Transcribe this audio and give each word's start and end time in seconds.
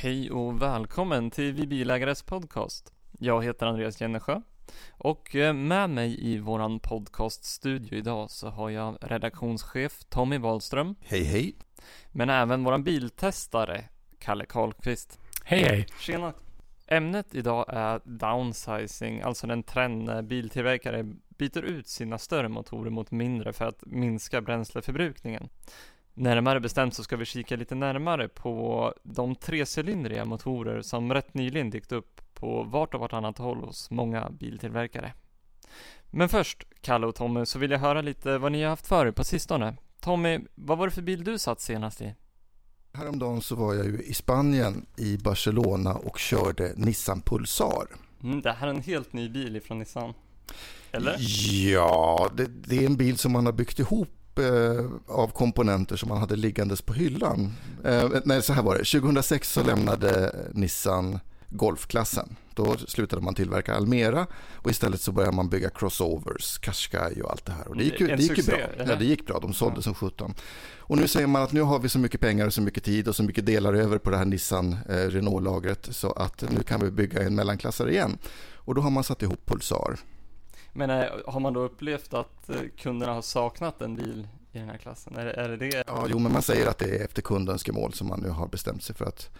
Hej 0.00 0.30
och 0.30 0.62
välkommen 0.62 1.30
till 1.30 1.52
Vi 1.52 1.66
Bilägares 1.66 2.22
podcast. 2.22 2.92
Jag 3.18 3.44
heter 3.44 3.66
Andreas 3.66 4.00
Jennesjö 4.00 4.40
och 4.90 5.36
eh, 5.36 5.54
med 5.54 5.90
mig 5.90 6.32
i 6.32 6.38
våran 6.38 6.80
podcaststudio 6.80 7.98
idag 7.98 8.30
så 8.30 8.48
har 8.48 8.70
jag 8.70 8.98
redaktionschef 9.00 10.04
Tommy 10.08 10.38
Wahlström. 10.38 10.94
Hej 11.00 11.24
hej. 11.24 11.54
Men 12.12 12.30
även 12.30 12.64
våran 12.64 12.84
biltestare 12.84 13.84
Kalle 14.18 14.46
Karlqvist. 14.46 15.20
Hej 15.44 15.62
hej. 15.62 15.86
Tjena. 16.00 16.32
Ämnet 16.86 17.34
idag 17.34 17.64
är 17.68 18.00
downsizing, 18.04 19.20
alltså 19.20 19.46
den 19.46 19.62
trend 19.62 20.04
när 20.04 20.22
biltillverkare 20.22 21.14
byter 21.28 21.62
ut 21.62 21.88
sina 21.88 22.18
större 22.18 22.48
motorer 22.48 22.90
mot 22.90 23.10
mindre 23.10 23.52
för 23.52 23.64
att 23.64 23.86
minska 23.86 24.40
bränsleförbrukningen. 24.40 25.48
Närmare 26.20 26.60
bestämt 26.60 26.94
så 26.94 27.04
ska 27.04 27.16
vi 27.16 27.24
kika 27.24 27.56
lite 27.56 27.74
närmare 27.74 28.28
på 28.28 28.94
de 29.02 29.34
trecylindriga 29.34 30.24
motorer 30.24 30.82
som 30.82 31.14
rätt 31.14 31.34
nyligen 31.34 31.70
dykt 31.70 31.92
upp 31.92 32.20
på 32.34 32.62
vart 32.62 32.94
och 32.94 33.00
vartannat 33.00 33.38
håll 33.38 33.58
hos 33.58 33.90
många 33.90 34.30
biltillverkare. 34.30 35.12
Men 36.10 36.28
först, 36.28 36.64
Kalle 36.80 37.06
och 37.06 37.14
Tommy, 37.14 37.46
så 37.46 37.58
vill 37.58 37.70
jag 37.70 37.78
höra 37.78 38.00
lite 38.00 38.38
vad 38.38 38.52
ni 38.52 38.62
har 38.62 38.70
haft 38.70 38.86
för 38.86 39.06
er 39.06 39.10
på 39.10 39.24
sistone. 39.24 39.76
Tommy, 40.00 40.40
vad 40.54 40.78
var 40.78 40.86
det 40.86 40.90
för 40.90 41.02
bil 41.02 41.24
du 41.24 41.38
satt 41.38 41.60
senast 41.60 42.00
i? 42.00 42.14
Häromdagen 42.92 43.40
så 43.40 43.54
var 43.54 43.74
jag 43.74 43.86
ju 43.86 44.02
i 44.02 44.14
Spanien, 44.14 44.86
i 44.96 45.16
Barcelona 45.16 45.94
och 45.94 46.18
körde 46.18 46.72
Nissan 46.76 47.20
Pulsar. 47.20 47.86
Mm, 48.22 48.40
det 48.40 48.52
här 48.52 48.66
är 48.66 48.70
en 48.70 48.82
helt 48.82 49.12
ny 49.12 49.28
bil 49.28 49.56
ifrån 49.56 49.78
Nissan. 49.78 50.14
Eller? 50.92 51.16
Ja, 51.72 52.30
det, 52.36 52.46
det 52.46 52.76
är 52.76 52.86
en 52.86 52.96
bil 52.96 53.18
som 53.18 53.32
man 53.32 53.46
har 53.46 53.52
byggt 53.52 53.78
ihop 53.78 54.08
eh, 54.38 54.84
av 55.06 55.28
komponenter 55.28 55.96
som 55.96 56.08
man 56.08 56.18
hade 56.18 56.36
liggandes 56.36 56.82
på 56.82 56.92
hyllan. 56.92 57.52
Eh, 57.84 58.08
nej, 58.24 58.42
så 58.42 58.52
här 58.52 58.62
var 58.62 58.78
det. 58.78 58.84
2006 59.00 59.52
så 59.52 59.62
lämnade 59.62 60.34
Nissan 60.52 61.18
Golfklassen. 61.50 62.36
Då 62.54 62.76
slutade 62.76 63.22
man 63.22 63.34
tillverka 63.34 63.74
Almera 63.74 64.26
och 64.54 64.70
istället 64.70 65.00
så 65.00 65.12
började 65.12 65.36
man 65.36 65.48
bygga 65.48 65.70
crossovers, 65.70 66.58
Qashqai 66.58 67.22
och 67.22 67.30
allt 67.30 67.44
det 67.44 67.52
här. 67.52 67.68
Och 67.68 67.76
det 67.76 67.84
gick 67.84 68.00
ju, 68.00 68.06
det 68.06 68.22
gick 68.22 68.38
ju 68.38 68.44
bra. 68.44 68.58
Ja, 68.78 68.96
det 68.96 69.04
gick 69.04 69.26
bra. 69.26 69.38
De 69.38 69.52
sålde 69.52 69.82
som 69.82 69.94
17. 69.94 70.34
Och 70.78 70.96
nu 70.96 71.08
säger 71.08 71.26
man 71.26 71.42
att 71.42 71.52
nu 71.52 71.60
har 71.60 71.78
vi 71.78 71.88
så 71.88 71.98
mycket 71.98 72.20
pengar 72.20 72.46
och 72.46 72.54
så 72.54 72.62
mycket 72.62 72.84
tid 72.84 73.08
och 73.08 73.16
så 73.16 73.22
mycket 73.22 73.46
delar 73.46 73.74
över 73.74 73.98
på 73.98 74.10
det 74.10 74.16
här 74.16 74.24
Nissan 74.24 74.76
eh, 74.88 74.94
Renault-lagret 74.94 75.88
så 75.90 76.12
att 76.12 76.44
nu 76.50 76.62
kan 76.62 76.80
vi 76.80 76.90
bygga 76.90 77.22
en 77.22 77.34
mellanklassare 77.34 77.90
igen. 77.90 78.18
Och 78.54 78.74
då 78.74 78.80
har 78.80 78.90
man 78.90 79.04
satt 79.04 79.22
ihop 79.22 79.46
Pulsar. 79.46 79.96
Men 80.72 80.90
har 81.26 81.40
man 81.40 81.52
då 81.52 81.60
upplevt 81.60 82.14
att 82.14 82.50
kunderna 82.78 83.12
har 83.12 83.22
saknat 83.22 83.82
en 83.82 83.96
bil 83.96 84.28
i 84.52 84.58
den 84.58 84.68
här 84.68 84.76
klassen? 84.76 85.16
Är, 85.16 85.26
är 85.26 85.48
det 85.48 85.56
det? 85.56 85.84
Ja, 85.86 86.06
jo, 86.08 86.18
men 86.18 86.32
man 86.32 86.42
säger 86.42 86.66
att 86.66 86.78
det 86.78 86.96
är 86.96 87.04
efter 87.04 87.22
kundönskemål 87.22 87.92
som 87.92 88.08
man 88.08 88.20
nu 88.20 88.28
har 88.28 88.48
bestämt 88.48 88.82
sig 88.82 88.96
för 88.96 89.04
att 89.04 89.30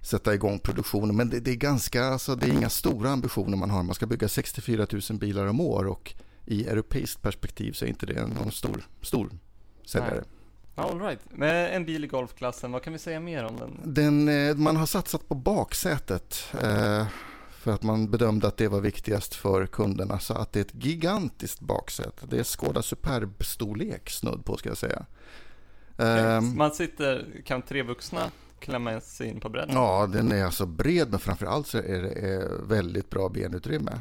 sätta 0.00 0.34
igång 0.34 0.58
produktionen. 0.58 1.16
Men 1.16 1.30
det, 1.30 1.40
det 1.40 1.50
är 1.50 1.56
ganska, 1.56 2.04
alltså, 2.04 2.36
det 2.36 2.46
är 2.46 2.52
inga 2.52 2.70
stora 2.70 3.10
ambitioner 3.10 3.56
man 3.56 3.70
har. 3.70 3.82
Man 3.82 3.94
ska 3.94 4.06
bygga 4.06 4.28
64 4.28 4.86
000 5.10 5.18
bilar 5.18 5.46
om 5.46 5.60
år 5.60 5.86
och 5.86 6.14
i 6.46 6.66
europeiskt 6.66 7.22
perspektiv 7.22 7.72
så 7.72 7.84
är 7.84 7.88
inte 7.88 8.06
det 8.06 8.26
någon 8.26 8.52
stor, 8.52 8.88
stor 9.02 9.30
säljare. 9.86 10.24
All 10.74 11.00
right. 11.00 11.20
Med 11.30 11.76
en 11.76 11.84
bil 11.84 12.04
i 12.04 12.06
golfklassen, 12.06 12.72
vad 12.72 12.82
kan 12.82 12.92
vi 12.92 12.98
säga 12.98 13.20
mer 13.20 13.44
om 13.44 13.56
den? 13.56 13.94
Den, 13.94 14.28
eh, 14.28 14.56
man 14.56 14.76
har 14.76 14.86
satsat 14.86 15.28
på 15.28 15.34
baksätet 15.34 16.44
eh, 16.62 17.06
för 17.64 17.72
att 17.72 17.82
man 17.82 18.10
bedömde 18.10 18.46
att 18.48 18.56
det 18.56 18.68
var 18.68 18.80
viktigast 18.80 19.34
för 19.34 19.66
kunderna. 19.66 20.18
Så 20.18 20.34
att 20.34 20.52
det 20.52 20.58
är 20.58 20.64
ett 20.64 20.84
gigantiskt 20.84 21.60
baksäte. 21.60 22.26
Det 22.26 22.38
är 22.38 22.42
Skoda 22.42 22.82
Superb-storlek 22.82 24.10
snudd 24.10 24.44
på 24.44 24.56
ska 24.56 24.68
jag 24.68 24.78
säga. 24.78 25.06
Ehm, 25.98 26.56
Man 26.56 26.70
sitter, 26.70 27.42
kan 27.44 27.62
tre 27.62 27.82
vuxna 27.82 28.30
klämma 28.58 29.00
sig 29.00 29.28
in 29.28 29.40
på 29.40 29.48
bredden? 29.48 29.74
Ja, 29.74 30.06
den 30.12 30.32
är 30.32 30.44
alltså 30.44 30.66
bred 30.66 31.10
men 31.10 31.20
framförallt 31.20 31.66
så 31.66 31.78
är 31.78 32.02
det 32.02 32.50
väldigt 32.62 33.10
bra 33.10 33.28
benutrymme. 33.28 34.00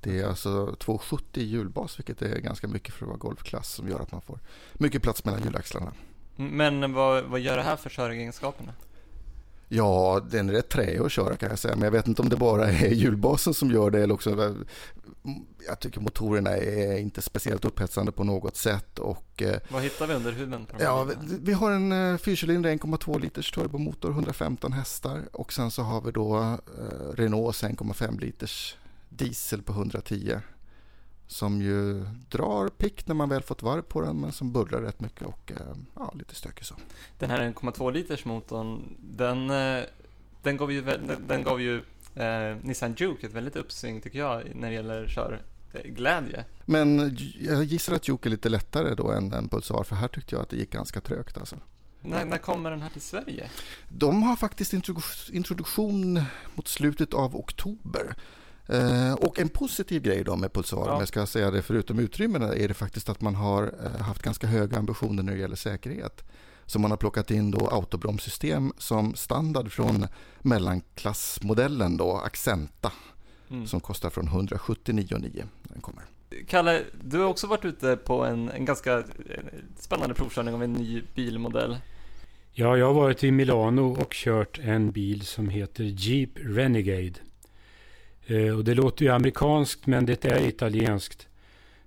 Det 0.00 0.20
är 0.20 0.26
alltså 0.26 0.66
2,70 0.66 1.22
i 1.32 1.44
hjulbas 1.44 1.98
vilket 1.98 2.22
är 2.22 2.38
ganska 2.38 2.68
mycket 2.68 2.94
för 2.94 3.04
att 3.04 3.08
vara 3.08 3.18
golfklass 3.18 3.74
som 3.74 3.88
gör 3.88 4.00
att 4.00 4.12
man 4.12 4.20
får 4.20 4.38
mycket 4.72 5.02
plats 5.02 5.24
mellan 5.24 5.42
hjulaxlarna. 5.42 5.92
Men 6.36 6.92
vad, 6.92 7.24
vad 7.24 7.40
gör 7.40 7.56
det 7.56 7.62
här 7.62 7.76
för 7.76 7.90
köregenskaperna? 7.90 8.72
Ja, 9.68 10.20
den 10.30 10.48
är 10.48 10.52
rätt 10.52 10.68
träig 10.68 10.98
att 10.98 11.12
köra 11.12 11.36
kan 11.36 11.48
jag 11.48 11.58
säga 11.58 11.74
men 11.74 11.84
jag 11.84 11.90
vet 11.90 12.08
inte 12.08 12.22
om 12.22 12.28
det 12.28 12.36
bara 12.36 12.70
är 12.70 12.90
hjulbasen 12.90 13.54
som 13.54 13.70
gör 13.70 13.90
det 13.90 14.02
eller 14.02 14.14
också 14.14 14.54
jag 15.66 15.80
tycker 15.80 16.00
motorerna 16.00 16.50
är 16.50 16.98
inte 16.98 17.22
speciellt 17.22 17.64
upphetsande 17.64 18.12
på 18.12 18.24
något 18.24 18.56
sätt 18.56 18.98
och 18.98 19.42
eh, 19.42 19.60
Vad 19.68 19.82
hittar 19.82 20.06
vi 20.06 20.14
under 20.14 20.32
huven? 20.32 20.66
Ja, 20.78 21.04
vi, 21.04 21.14
vi 21.42 21.52
har 21.52 21.70
en 21.70 21.92
eh, 21.92 22.18
fyrcylindrig 22.18 22.80
1,2 22.80 23.20
liters 23.20 23.50
turbomotor, 23.50 24.10
115 24.10 24.72
hästar 24.72 25.22
och 25.32 25.52
sen 25.52 25.70
så 25.70 25.82
har 25.82 26.00
vi 26.00 26.10
då 26.10 26.38
eh, 26.38 27.12
Renaults 27.14 27.62
1,5 27.62 28.20
liters 28.20 28.76
diesel 29.08 29.62
på 29.62 29.72
110 29.72 30.40
som 31.28 31.62
ju 31.62 32.04
drar 32.28 32.68
pick 32.68 33.06
när 33.06 33.14
man 33.14 33.28
väl 33.28 33.42
fått 33.42 33.62
varv 33.62 33.82
på 33.82 34.00
den 34.00 34.20
men 34.20 34.32
som 34.32 34.52
bullrar 34.52 34.80
rätt 34.80 35.00
mycket 35.00 35.26
och 35.26 35.52
eh, 35.52 35.76
ja, 35.94 36.12
lite 36.14 36.34
stökig 36.34 36.64
så. 36.64 36.74
Den 37.18 37.30
här 37.30 37.40
1,2 37.52 37.92
liters 37.92 38.24
motorn, 38.24 38.96
den, 39.00 39.50
eh, 39.50 39.82
den 40.42 40.56
gav 40.56 40.72
ju, 40.72 40.82
den, 40.82 41.10
den 41.26 41.42
gav 41.42 41.60
ju 41.60 41.76
eh, 42.14 42.56
Nissan 42.62 42.94
Juke 42.98 43.26
ett 43.26 43.32
väldigt 43.32 43.56
uppsving 43.56 44.00
tycker 44.00 44.18
jag 44.18 44.42
när 44.54 44.68
det 44.68 44.74
gäller 44.74 45.08
körglädje. 45.08 46.44
Men 46.64 47.16
jag 47.40 47.64
gissar 47.64 47.94
att 47.94 48.08
Juke 48.08 48.28
är 48.28 48.30
lite 48.30 48.48
lättare 48.48 48.94
då 48.94 49.10
än 49.10 49.32
en 49.32 49.48
Pulsar 49.48 49.82
för 49.82 49.96
här 49.96 50.08
tyckte 50.08 50.34
jag 50.34 50.42
att 50.42 50.48
det 50.48 50.56
gick 50.56 50.70
ganska 50.70 51.00
trögt 51.00 51.38
alltså. 51.38 51.56
När, 52.00 52.24
när 52.24 52.38
kommer 52.38 52.70
den 52.70 52.82
här 52.82 52.90
till 52.90 53.02
Sverige? 53.02 53.50
De 53.88 54.22
har 54.22 54.36
faktiskt 54.36 54.72
introdu- 54.72 55.32
introduktion 55.32 56.22
mot 56.54 56.68
slutet 56.68 57.14
av 57.14 57.36
oktober. 57.36 58.14
Eh, 58.68 59.12
och 59.14 59.38
en 59.38 59.48
positiv 59.48 60.02
grej 60.02 60.24
då 60.24 60.36
med 60.36 60.52
Pulsar, 60.52 60.82
Ja. 60.86 60.92
om 60.92 60.98
jag 60.98 61.08
ska 61.08 61.26
säga 61.26 61.50
det 61.50 61.62
förutom 61.62 61.98
utrymmena, 61.98 62.54
är 62.54 62.68
det 62.68 62.74
faktiskt 62.74 63.08
att 63.08 63.20
man 63.20 63.34
har 63.34 63.62
eh, 63.84 64.00
haft 64.02 64.22
ganska 64.22 64.46
höga 64.46 64.78
ambitioner 64.78 65.22
när 65.22 65.32
det 65.32 65.38
gäller 65.38 65.56
säkerhet. 65.56 66.24
Så 66.66 66.78
man 66.78 66.90
har 66.90 66.98
plockat 66.98 67.30
in 67.30 67.50
då 67.50 67.68
autobromssystem 67.68 68.72
som 68.78 69.14
standard 69.14 69.72
från 69.72 70.06
mellanklassmodellen 70.42 71.96
då, 71.96 72.16
Accenta, 72.16 72.92
Mm. 73.50 73.66
som 73.66 73.80
kostar 73.80 74.10
från 74.10 74.28
179,9 74.28 75.18
när 75.62 75.72
den 75.72 75.80
kommer. 75.80 76.02
Kalle, 76.46 76.82
du 77.04 77.18
har 77.18 77.26
också 77.26 77.46
varit 77.46 77.64
ute 77.64 77.96
på 77.96 78.24
en, 78.24 78.48
en 78.50 78.64
ganska 78.64 78.98
eh, 78.98 79.04
spännande 79.78 80.14
provkörning 80.14 80.54
av 80.54 80.62
en 80.62 80.72
ny 80.72 81.02
bilmodell. 81.14 81.76
Ja, 82.52 82.76
jag 82.76 82.86
har 82.86 82.94
varit 82.94 83.24
i 83.24 83.30
Milano 83.30 83.92
och 84.00 84.12
kört 84.12 84.58
en 84.58 84.90
bil 84.90 85.26
som 85.26 85.48
heter 85.48 85.84
Jeep 85.84 86.30
Renegade. 86.34 87.14
Eh, 88.30 88.56
och 88.56 88.64
det 88.64 88.74
låter 88.74 89.04
ju 89.04 89.10
amerikanskt 89.10 89.86
men 89.86 90.06
det 90.06 90.24
är 90.24 90.48
italienskt. 90.48 91.28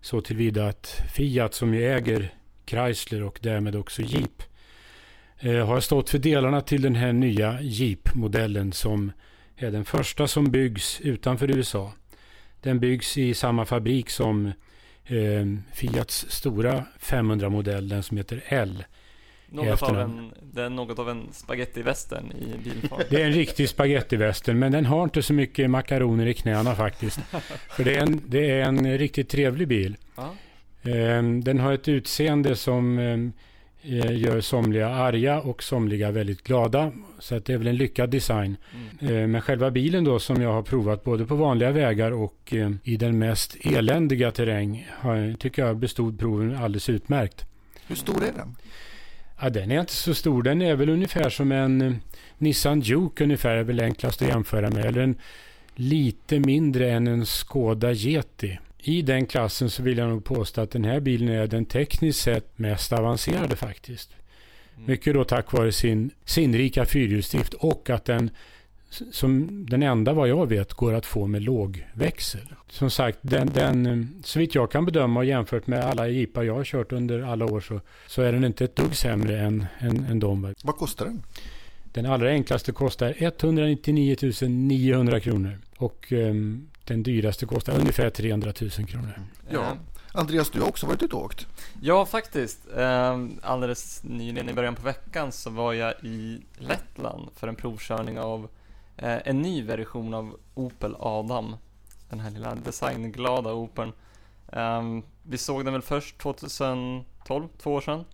Så 0.01 0.21
tillvida 0.21 0.67
att 0.67 1.01
Fiat 1.13 1.53
som 1.53 1.73
ju 1.73 1.93
äger 1.93 2.33
Chrysler 2.65 3.23
och 3.23 3.39
därmed 3.41 3.75
också 3.75 4.01
Jeep 4.01 4.43
eh, 5.39 5.65
har 5.67 5.79
stått 5.79 6.09
för 6.09 6.17
delarna 6.17 6.61
till 6.61 6.81
den 6.81 6.95
här 6.95 7.13
nya 7.13 7.61
Jeep-modellen 7.61 8.73
som 8.73 9.11
är 9.57 9.71
den 9.71 9.85
första 9.85 10.27
som 10.27 10.51
byggs 10.51 11.01
utanför 11.01 11.51
USA. 11.51 11.91
Den 12.61 12.79
byggs 12.79 13.17
i 13.17 13.33
samma 13.33 13.65
fabrik 13.65 14.09
som 14.09 14.45
eh, 15.05 15.45
Fiats 15.73 16.25
stora 16.29 16.85
500-modell, 16.99 17.89
den 17.89 18.03
som 18.03 18.17
heter 18.17 18.43
L. 18.45 18.83
Något 19.53 19.81
av 19.83 19.99
en, 19.99 20.31
det 20.53 20.61
är 20.61 20.69
något 20.69 20.99
av 20.99 21.09
en 21.09 21.27
spagettivästern 21.31 22.31
i 22.31 22.57
bilform. 22.63 23.01
Det 23.09 23.21
är 23.21 23.25
en 23.25 23.31
riktig 23.33 23.69
spagettivästern, 23.69 24.59
men 24.59 24.71
den 24.71 24.85
har 24.85 25.03
inte 25.03 25.21
så 25.23 25.33
mycket 25.33 25.69
makaroner 25.69 26.25
i 26.25 26.33
knäna 26.33 26.75
faktiskt. 26.75 27.19
För 27.69 27.83
det 27.83 27.95
är 27.95 28.01
en, 28.01 28.21
det 28.27 28.51
är 28.51 28.61
en 28.63 28.97
riktigt 28.97 29.29
trevlig 29.29 29.67
bil. 29.67 29.97
Ja. 30.15 30.33
Ehm, 30.91 31.43
Den 31.43 31.59
har 31.59 31.73
ett 31.73 31.87
utseende 31.87 32.55
som 32.55 32.99
ehm, 32.99 33.33
eh, 33.81 34.17
gör 34.17 34.41
somliga 34.41 34.89
arga 34.89 35.41
och 35.41 35.63
somliga 35.63 36.11
väldigt 36.11 36.43
glada. 36.43 36.91
Så 37.19 37.35
att 37.35 37.45
det 37.45 37.53
är 37.53 37.57
väl 37.57 37.67
en 37.67 37.75
lyckad 37.77 38.09
design. 38.09 38.57
Mm. 38.99 39.15
Ehm, 39.15 39.31
Men 39.31 39.41
själva 39.41 39.71
bilen 39.71 40.03
då 40.03 40.19
som 40.19 40.41
jag 40.41 40.53
har 40.53 40.63
provat 40.63 41.03
både 41.03 41.25
på 41.25 41.35
vanliga 41.35 41.71
vägar 41.71 42.11
och 42.11 42.53
i 42.83 42.97
den 42.97 43.19
mest 43.19 43.55
eländiga 43.65 44.31
terräng 44.31 44.87
tycker 45.39 45.65
jag 45.65 45.77
bestod 45.77 46.19
proven 46.19 46.55
alldeles 46.55 46.89
utmärkt. 46.89 47.45
Hur 47.87 47.95
stor 47.95 48.23
är 48.23 48.31
den? 48.37 48.55
Ja, 49.41 49.49
den 49.49 49.71
är 49.71 49.79
inte 49.79 49.93
så 49.93 50.13
stor. 50.13 50.43
Den 50.43 50.61
är 50.61 50.75
väl 50.75 50.89
ungefär 50.89 51.29
som 51.29 51.51
en 51.51 51.81
eh, 51.81 51.93
Nissan 52.37 52.81
Juke 52.81 53.23
ungefär. 53.23 53.55
är 53.55 53.63
väl 53.63 53.79
enklast 53.79 54.21
att 54.21 54.27
jämföra 54.27 54.69
med. 54.69 54.85
Eller 54.85 55.01
en 55.01 55.15
lite 55.75 56.39
mindre 56.39 56.91
än 56.91 57.07
en 57.07 57.25
Skoda 57.25 57.93
Yeti. 57.93 58.59
I 58.79 59.01
den 59.01 59.25
klassen 59.25 59.69
så 59.69 59.83
vill 59.83 59.97
jag 59.97 60.09
nog 60.09 60.23
påstå 60.23 60.61
att 60.61 60.71
den 60.71 60.83
här 60.83 60.99
bilen 60.99 61.29
är 61.29 61.47
den 61.47 61.65
tekniskt 61.65 62.19
sett 62.19 62.59
mest 62.59 62.93
avancerade 62.93 63.55
faktiskt. 63.55 64.09
Mm. 64.75 64.87
Mycket 64.87 65.13
då 65.13 65.23
tack 65.23 65.51
vare 65.51 65.71
sin 65.71 66.11
sinnrika 66.25 66.85
fyrhjulsdrift 66.85 67.53
och 67.53 67.89
att 67.89 68.05
den 68.05 68.29
som 69.11 69.65
den 69.69 69.83
enda 69.83 70.13
vad 70.13 70.27
jag 70.27 70.49
vet 70.49 70.73
går 70.73 70.93
att 70.93 71.05
få 71.05 71.27
med 71.27 71.41
låg 71.41 71.87
växel. 71.93 72.53
Som 72.69 72.89
sagt, 72.89 73.19
den, 73.21 73.49
den, 73.53 73.85
eh, 73.85 74.05
så 74.23 74.39
vitt 74.39 74.55
jag 74.55 74.71
kan 74.71 74.85
bedöma 74.85 75.19
och 75.19 75.25
jämfört 75.25 75.67
med 75.67 75.85
alla 75.85 76.07
jeepar 76.07 76.43
jag 76.43 76.53
har 76.53 76.63
kört 76.63 76.91
under 76.91 77.21
alla 77.21 77.45
år 77.45 77.61
så, 77.61 77.81
så 78.07 78.21
är 78.21 78.31
den 78.31 78.43
inte 78.43 78.65
ett 78.65 78.75
dugg 78.75 78.95
sämre 78.95 79.39
än, 79.39 79.65
än, 79.79 80.05
än 80.05 80.19
de. 80.19 80.53
Vad 80.63 80.77
kostar 80.77 81.05
den? 81.05 81.23
Den 81.83 82.05
allra 82.05 82.29
enklaste 82.29 82.71
kostar 82.71 83.13
199 83.17 84.15
900 84.47 85.19
kronor 85.19 85.59
och 85.77 86.11
um, 86.11 86.67
den 86.85 87.03
dyraste 87.03 87.45
kostar 87.45 87.79
ungefär 87.79 88.09
300 88.09 88.53
000 88.61 88.71
kronor. 88.71 89.13
Ja. 89.49 89.77
Andreas, 90.13 90.49
du 90.49 90.59
har 90.59 90.67
också 90.67 90.87
varit 90.87 91.03
ute 91.03 91.15
och 91.15 91.23
åkt. 91.23 91.47
Ja, 91.81 92.05
faktiskt. 92.05 92.59
Ehm, 92.77 93.39
alldeles 93.41 94.03
nyligen 94.03 94.49
i 94.49 94.53
början 94.53 94.75
på 94.75 94.81
veckan 94.81 95.31
så 95.31 95.49
var 95.49 95.73
jag 95.73 95.93
i 96.03 96.41
Lettland 96.57 97.29
för 97.35 97.47
en 97.47 97.55
provkörning 97.55 98.19
av 98.19 98.47
en 99.01 99.41
ny 99.41 99.63
version 99.63 100.13
av 100.13 100.37
Opel 100.53 100.95
Adam. 100.99 101.55
Den 102.09 102.19
här 102.19 102.31
lilla 102.31 102.55
designglada 102.55 103.53
Opeln. 103.53 103.93
Ehm, 104.51 105.03
vi 105.23 105.37
såg 105.37 105.65
den 105.65 105.73
väl 105.73 105.81
först 105.81 106.17
2012, 106.17 107.47
två 107.57 107.73
år 107.73 107.81
sedan, 107.81 108.05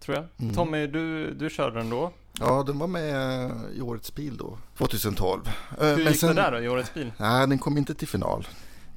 tror 0.00 0.16
jag. 0.16 0.26
Mm. 0.38 0.54
Tommy, 0.54 0.86
du, 0.86 1.34
du 1.34 1.50
körde 1.50 1.78
den 1.78 1.90
då? 1.90 2.12
Ja, 2.40 2.62
den 2.66 2.78
var 2.78 2.86
med 2.86 3.50
i 3.74 3.80
årets 3.80 4.14
bil 4.14 4.36
då, 4.36 4.58
2012. 4.78 5.40
Eh, 5.80 5.86
Hur 5.86 5.98
gick 5.98 6.20
sen, 6.20 6.28
det 6.36 6.42
där 6.42 6.52
då 6.52 6.60
i 6.60 6.68
årets 6.68 6.94
bil? 6.94 7.12
Nej, 7.16 7.48
den 7.48 7.58
kom 7.58 7.78
inte 7.78 7.94
till 7.94 8.08
final. 8.08 8.46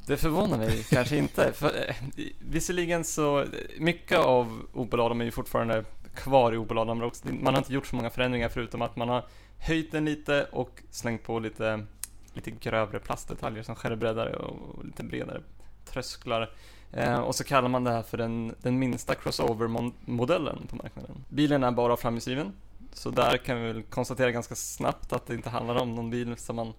Det 0.07 0.17
förvånar 0.17 0.57
mig 0.57 0.83
kanske 0.89 1.17
inte. 1.17 1.53
För, 1.53 1.67
eh, 1.67 1.95
visserligen 2.39 3.03
så, 3.03 3.45
mycket 3.79 4.17
av 4.19 4.61
Opel 4.73 4.99
Adam 4.99 5.21
är 5.21 5.25
ju 5.25 5.31
fortfarande 5.31 5.83
kvar 6.15 6.53
i 6.53 6.57
Opel 6.57 6.77
Adam 6.77 7.01
Rocks. 7.01 7.23
Man 7.23 7.53
har 7.53 7.57
inte 7.57 7.73
gjort 7.73 7.87
så 7.87 7.95
många 7.95 8.09
förändringar 8.09 8.49
förutom 8.49 8.81
att 8.81 8.95
man 8.95 9.09
har 9.09 9.25
höjt 9.59 9.91
den 9.91 10.05
lite 10.05 10.47
och 10.51 10.81
slängt 10.89 11.23
på 11.23 11.39
lite, 11.39 11.85
lite 12.33 12.51
grövre 12.51 12.99
plastdetaljer 12.99 13.63
som 13.63 13.75
skärbreddare 13.75 14.35
och 14.35 14.85
lite 14.85 15.03
bredare 15.03 15.41
trösklar. 15.85 16.49
Eh, 16.91 17.19
och 17.19 17.35
så 17.35 17.43
kallar 17.43 17.69
man 17.69 17.83
det 17.83 17.91
här 17.91 18.01
för 18.01 18.17
den, 18.17 18.55
den 18.61 18.79
minsta 18.79 19.15
crossover-modellen 19.15 20.67
på 20.69 20.75
marknaden. 20.75 21.23
Bilen 21.29 21.63
är 21.63 21.71
bara 21.71 21.97
framhjulsdriven, 21.97 22.53
så 22.93 23.09
där 23.09 23.37
kan 23.37 23.61
vi 23.61 23.67
väl 23.67 23.83
konstatera 23.83 24.31
ganska 24.31 24.55
snabbt 24.55 25.13
att 25.13 25.27
det 25.27 25.33
inte 25.33 25.49
handlar 25.49 25.75
om 25.75 25.95
någon 25.95 26.09
bil 26.09 26.37
som 26.37 26.55
man 26.55 26.73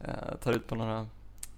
eh, 0.00 0.36
tar 0.42 0.52
ut 0.52 0.66
på 0.66 0.74
några 0.74 1.06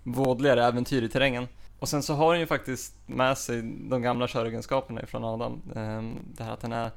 vådligare 0.03 0.65
äventyr 0.65 1.03
i 1.03 1.09
terrängen. 1.09 1.49
Och 1.79 1.89
sen 1.89 2.03
så 2.03 2.15
har 2.15 2.33
den 2.33 2.41
ju 2.41 2.47
faktiskt 2.47 2.95
med 3.07 3.39
sig 3.39 3.63
de 3.63 4.03
gamla 4.03 4.29
köregenskaperna 4.29 5.03
ifrån 5.03 5.25
Adam. 5.25 5.63
Eh, 5.77 6.03
det 6.37 6.45
här 6.45 6.53
att 6.53 6.61
den 6.61 6.73
är 6.73 6.91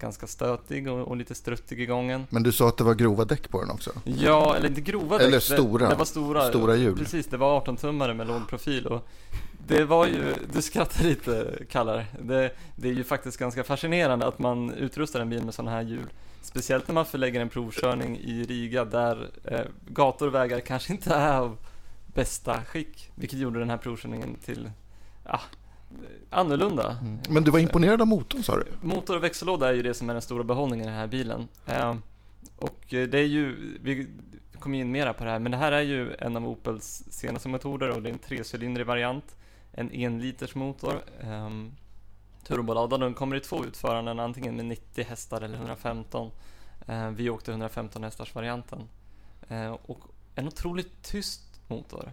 ganska 0.00 0.26
stötig 0.26 0.88
och, 0.88 1.08
och, 1.08 1.16
lite 1.16 1.34
struttig 1.34 1.80
i 1.80 1.86
gången. 1.86 2.26
Men 2.30 2.42
du 2.42 2.52
sa 2.52 2.68
att 2.68 2.76
det 2.76 2.84
var 2.84 2.94
grova 2.94 3.24
däck 3.24 3.50
på 3.50 3.60
den 3.60 3.70
också? 3.70 3.90
Ja, 4.04 4.56
eller 4.56 4.68
inte 4.68 4.80
grova 4.80 5.18
däck. 5.18 5.26
Eller 5.26 5.40
stora. 5.40 5.84
Det, 5.84 5.92
det 5.92 5.98
var 5.98 6.04
stora. 6.04 6.48
Stora 6.48 6.76
hjul. 6.76 6.98
Precis, 6.98 7.26
det 7.26 7.36
var 7.36 7.60
18-tummare 7.60 8.14
med 8.14 8.26
låg 8.26 8.48
profil. 8.48 8.86
Och 8.86 9.08
det 9.66 9.84
var 9.84 10.06
ju, 10.06 10.34
du 10.52 10.62
skrattar 10.62 11.04
lite 11.04 11.58
Kallar. 11.70 12.06
Det, 12.22 12.50
det 12.76 12.88
är 12.88 12.92
ju 12.92 13.04
faktiskt 13.04 13.36
ganska 13.36 13.64
fascinerande 13.64 14.26
att 14.26 14.38
man 14.38 14.74
utrustar 14.74 15.20
en 15.20 15.30
bil 15.30 15.44
med 15.44 15.54
sådana 15.54 15.70
här 15.70 15.82
hjul. 15.82 16.06
Speciellt 16.42 16.88
när 16.88 16.94
man 16.94 17.06
förlägger 17.06 17.40
en 17.40 17.48
provkörning 17.48 18.18
i 18.18 18.44
Riga 18.44 18.84
där 18.84 19.30
eh, 19.44 19.60
gator 19.88 20.26
och 20.26 20.34
vägar 20.34 20.60
kanske 20.60 20.92
inte 20.92 21.14
är 21.14 21.38
av 21.38 21.56
bästa 22.06 22.64
skick. 22.64 23.10
Vilket 23.14 23.38
gjorde 23.38 23.58
den 23.58 23.70
här 23.70 23.76
provkörningen 23.76 24.36
till 24.44 24.70
ja, 25.24 25.40
annorlunda. 26.30 26.96
Mm. 27.00 27.18
Men 27.28 27.44
du 27.44 27.50
var 27.50 27.58
imponerad 27.58 28.00
av 28.00 28.06
motorn 28.06 28.42
sa 28.42 28.56
du? 28.56 28.66
Motor 28.80 29.16
och 29.16 29.24
växellåda 29.24 29.68
är 29.68 29.72
ju 29.72 29.82
det 29.82 29.94
som 29.94 30.10
är 30.10 30.14
den 30.14 30.22
stora 30.22 30.44
behållningen 30.44 30.86
i 30.86 30.88
den 30.88 30.98
här 30.98 31.06
bilen. 31.06 31.48
Eh, 31.66 31.94
och 32.56 32.94
eh, 32.94 33.08
det 33.08 33.18
är 33.18 33.26
ju, 33.26 33.56
vi 33.82 34.08
kommer 34.58 34.78
in 34.78 34.90
mera 34.92 35.12
på 35.12 35.24
det 35.24 35.30
här, 35.30 35.38
men 35.38 35.52
det 35.52 35.58
här 35.58 35.72
är 35.72 35.80
ju 35.80 36.14
en 36.14 36.36
av 36.36 36.48
Opels 36.48 37.04
senaste 37.10 37.48
motorer 37.48 37.90
och 37.90 38.02
det 38.02 38.08
är 38.08 38.12
en 38.12 38.18
trecylindrig 38.18 38.86
variant. 38.86 39.36
En 39.72 39.90
enliters 39.92 40.54
motor. 40.54 41.02
Eh, 41.20 41.50
turboladdad 42.46 43.00
den 43.00 43.14
kommer 43.14 43.36
i 43.36 43.40
två 43.40 43.64
utföranden, 43.64 44.20
antingen 44.20 44.56
med 44.56 44.64
90 44.64 45.04
hästar 45.04 45.40
eller 45.40 45.56
115. 45.58 46.30
Eh, 46.86 47.10
vi 47.10 47.30
åkte 47.30 47.50
115 47.50 48.02
hästars 48.02 48.34
varianten. 48.34 48.88
Och 49.82 50.00
en 50.34 50.46
otroligt 50.46 51.02
tyst 51.02 51.60
motor. 51.68 52.12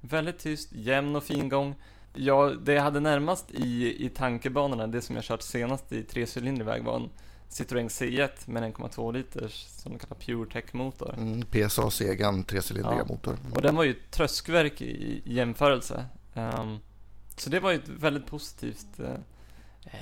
Väldigt 0.00 0.38
tyst, 0.38 0.72
jämn 0.72 1.16
och 1.16 1.24
fin 1.24 1.48
gång. 1.48 1.74
Ja, 2.14 2.52
det 2.62 2.72
jag 2.72 2.82
hade 2.82 3.00
närmast 3.00 3.50
i, 3.50 4.04
i 4.06 4.08
tankebanorna, 4.08 4.86
det 4.86 5.02
som 5.02 5.14
jag 5.16 5.24
kört 5.24 5.42
senast 5.42 5.92
i 5.92 6.02
trecylindrig 6.02 6.66
väg 6.66 6.84
var 6.84 6.96
en 6.96 7.10
Citroën 7.54 7.88
C1 7.88 8.30
med 8.44 8.62
en 8.62 8.74
1,2 8.74 9.12
liters 9.12 9.66
som 9.68 9.92
de 9.92 9.98
kallar 9.98 10.16
PureTech-motor. 10.16 11.14
Mm, 11.18 11.42
PSA 11.42 11.90
Segan 11.90 12.44
trecylindriga 12.44 12.98
ja. 12.98 13.04
motor. 13.04 13.36
Och 13.54 13.62
den 13.62 13.76
var 13.76 13.84
ju 13.84 13.90
ett 13.90 14.10
tröskverk 14.10 14.80
i, 14.80 15.22
i 15.24 15.34
jämförelse. 15.34 16.04
Um, 16.34 16.78
så 17.36 17.50
det 17.50 17.60
var 17.60 17.70
ju 17.70 17.76
ett 17.76 17.88
väldigt 17.88 18.26
positivt 18.26 19.00
uh, 19.00 19.06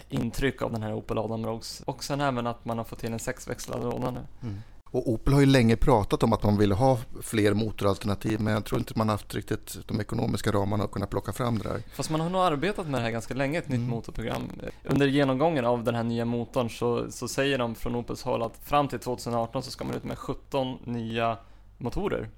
intryck 0.08 0.62
av 0.62 0.72
den 0.72 0.82
här 0.82 0.92
Opel 0.92 1.18
Adam 1.18 1.46
Rogues. 1.46 1.80
Och 1.80 2.04
sen 2.04 2.20
även 2.20 2.46
att 2.46 2.64
man 2.64 2.78
har 2.78 2.84
fått 2.84 2.98
till 2.98 3.12
en 3.12 3.18
sexväxlad 3.18 3.82
låda 3.82 4.10
nu. 4.10 4.26
Mm. 4.42 4.62
Och 4.92 5.10
Opel 5.10 5.34
har 5.34 5.40
ju 5.40 5.46
länge 5.46 5.76
pratat 5.76 6.22
om 6.22 6.32
att 6.32 6.42
man 6.42 6.58
ville 6.58 6.74
ha 6.74 6.98
fler 7.22 7.54
motoralternativ 7.54 8.40
men 8.40 8.52
jag 8.52 8.64
tror 8.64 8.78
inte 8.78 8.98
man 8.98 9.08
haft 9.08 9.34
riktigt 9.34 9.78
de 9.86 10.00
ekonomiska 10.00 10.52
ramarna 10.52 10.84
att 10.84 10.90
kunna 10.90 11.06
plocka 11.06 11.32
fram 11.32 11.58
det 11.58 11.68
där. 11.68 11.82
Fast 11.94 12.10
man 12.10 12.20
har 12.20 12.30
nog 12.30 12.40
arbetat 12.40 12.86
med 12.86 13.00
det 13.00 13.04
här 13.04 13.10
ganska 13.10 13.34
länge, 13.34 13.58
ett 13.58 13.68
mm. 13.68 13.80
nytt 13.80 13.90
motorprogram. 13.90 14.50
Under 14.84 15.06
genomgången 15.06 15.64
av 15.64 15.84
den 15.84 15.94
här 15.94 16.02
nya 16.02 16.24
motorn 16.24 16.70
så, 16.70 17.10
så 17.10 17.28
säger 17.28 17.58
de 17.58 17.74
från 17.74 17.94
Opels 17.94 18.22
håll 18.22 18.42
att 18.42 18.56
fram 18.64 18.88
till 18.88 18.98
2018 18.98 19.62
så 19.62 19.70
ska 19.70 19.84
man 19.84 19.94
ut 19.94 20.04
med 20.04 20.18
17 20.18 20.78
nya 20.84 21.38
motorer 21.78 22.28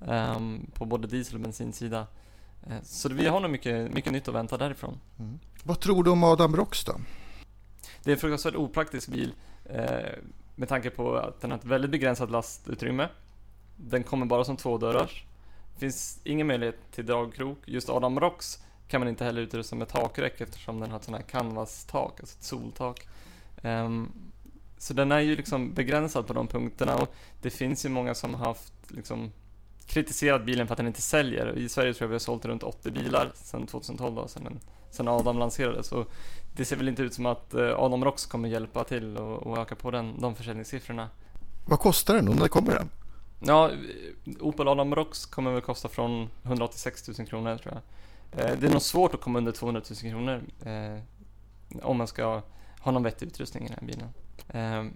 um, 0.00 0.70
på 0.74 0.84
både 0.84 1.08
diesel 1.08 1.34
och 1.34 1.40
bensinsida. 1.40 2.06
Uh, 2.66 2.76
så 2.82 3.08
vi 3.08 3.26
har 3.26 3.40
nog 3.40 3.50
mycket, 3.50 3.92
mycket 3.92 4.12
nytt 4.12 4.28
att 4.28 4.34
vänta 4.34 4.56
därifrån. 4.56 5.00
Mm. 5.18 5.38
Vad 5.62 5.80
tror 5.80 6.04
du 6.04 6.10
om 6.10 6.24
Adam 6.24 6.52
Brox 6.52 6.84
då? 6.84 6.92
Det 8.04 8.10
är 8.10 8.14
en 8.14 8.20
fruktansvärt 8.20 8.54
opraktisk 8.54 9.08
bil. 9.08 9.32
Uh, 9.70 9.78
med 10.58 10.68
tanke 10.68 10.90
på 10.90 11.16
att 11.16 11.40
den 11.40 11.50
har 11.50 11.58
ett 11.58 11.64
väldigt 11.64 11.90
begränsat 11.90 12.30
lastutrymme. 12.30 13.08
Den 13.76 14.02
kommer 14.02 14.26
bara 14.26 14.44
som 14.44 14.56
tvådörrars. 14.56 15.24
Det 15.74 15.80
finns 15.80 16.20
ingen 16.24 16.46
möjlighet 16.46 16.92
till 16.92 17.06
dragkrok. 17.06 17.58
Just 17.64 17.88
Adam 17.88 18.20
Rocks 18.20 18.62
kan 18.88 19.00
man 19.00 19.08
inte 19.08 19.24
heller 19.24 19.40
utrusta 19.40 19.76
med 19.76 19.88
takräck 19.88 20.40
eftersom 20.40 20.80
den 20.80 20.90
har 20.90 20.98
ett 20.98 21.04
sånt 21.04 21.16
här 21.16 21.24
canvas-tak, 21.24 22.20
alltså 22.20 22.38
ett 22.38 22.44
soltak. 22.44 23.08
Um, 23.62 24.12
så 24.78 24.94
den 24.94 25.12
är 25.12 25.20
ju 25.20 25.36
liksom 25.36 25.74
begränsad 25.74 26.26
på 26.26 26.32
de 26.32 26.46
punkterna 26.46 26.96
och 26.96 27.14
det 27.42 27.50
finns 27.50 27.84
ju 27.84 27.88
många 27.88 28.14
som 28.14 28.34
har 28.34 28.44
haft 28.44 28.72
liksom 28.88 29.32
kritiserat 29.86 30.44
bilen 30.44 30.66
för 30.66 30.74
att 30.74 30.78
den 30.78 30.86
inte 30.86 31.02
säljer. 31.02 31.58
I 31.58 31.68
Sverige 31.68 31.94
tror 31.94 32.04
jag 32.04 32.08
vi 32.08 32.14
har 32.14 32.18
sålt 32.18 32.44
runt 32.44 32.62
80 32.62 32.90
bilar 32.90 33.32
sedan 33.34 33.66
2012 33.66 34.14
då, 34.14 34.28
sedan, 34.28 34.60
sedan 34.90 35.08
Adam 35.08 35.38
lanserades. 35.38 35.92
Och 35.92 36.10
det 36.58 36.64
ser 36.64 36.76
väl 36.76 36.88
inte 36.88 37.02
ut 37.02 37.14
som 37.14 37.26
att 37.26 37.54
eh, 37.54 37.78
Adam 37.78 38.04
Rox 38.04 38.26
kommer 38.26 38.48
hjälpa 38.48 38.84
till 38.84 39.16
och, 39.16 39.46
och 39.46 39.58
öka 39.58 39.74
på 39.74 39.90
den, 39.90 40.20
de 40.20 40.34
försäljningssiffrorna. 40.34 41.08
Vad 41.66 41.78
kostar 41.78 42.14
den 42.14 42.28
och 42.28 42.36
när 42.36 42.48
kommer 42.48 42.74
den? 42.74 42.88
Ja, 43.40 43.70
Opel 44.40 44.68
Adam 44.68 44.94
Rox 44.94 45.26
kommer 45.26 45.52
väl 45.52 45.60
kosta 45.60 45.88
från 45.88 46.28
186 46.42 47.18
000 47.18 47.28
kronor 47.28 47.56
tror 47.56 47.74
jag. 47.74 48.44
Eh, 48.44 48.58
det 48.58 48.66
är 48.66 48.70
nog 48.70 48.82
svårt 48.82 49.14
att 49.14 49.20
komma 49.20 49.38
under 49.38 49.52
200 49.52 49.82
000 50.02 50.12
kronor 50.12 50.42
eh, 50.64 50.98
om 51.82 51.96
man 51.96 52.06
ska 52.06 52.42
ha 52.80 52.92
någon 52.92 53.02
vettig 53.02 53.26
utrustning 53.26 53.64
i 53.64 53.68
den 53.68 53.76
här 53.80 53.86
bilen. 53.86 54.08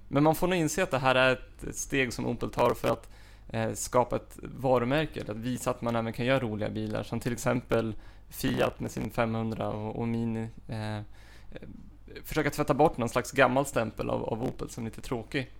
Men 0.08 0.22
man 0.22 0.34
får 0.34 0.46
nog 0.46 0.58
inse 0.58 0.82
att 0.82 0.90
det 0.90 0.98
här 0.98 1.14
är 1.14 1.32
ett 1.32 1.76
steg 1.76 2.12
som 2.12 2.26
Opel 2.26 2.50
tar 2.50 2.74
för 2.74 2.88
att 2.88 3.08
skapa 3.78 4.16
ett 4.16 4.38
varumärke, 4.42 5.24
att 5.28 5.36
visa 5.36 5.70
att 5.70 5.82
man 5.82 5.96
även 5.96 6.12
kan 6.12 6.26
göra 6.26 6.40
roliga 6.40 6.70
bilar 6.70 7.02
som 7.02 7.20
till 7.20 7.32
exempel 7.32 7.94
Fiat 8.28 8.80
med 8.80 8.90
sin 8.90 9.10
500 9.10 9.68
och, 9.68 9.96
och 9.96 10.08
Mini 10.08 10.48
Eh, 10.68 11.00
Eh, 11.54 11.68
försöka 12.24 12.50
tvätta 12.50 12.74
bort 12.74 12.96
någon 12.96 13.08
slags 13.08 13.32
gammal 13.32 13.66
stämpel 13.66 14.10
av, 14.10 14.24
av 14.24 14.42
Opel 14.42 14.70
som 14.70 14.84
lite 14.84 15.00
tråkig. 15.00 15.50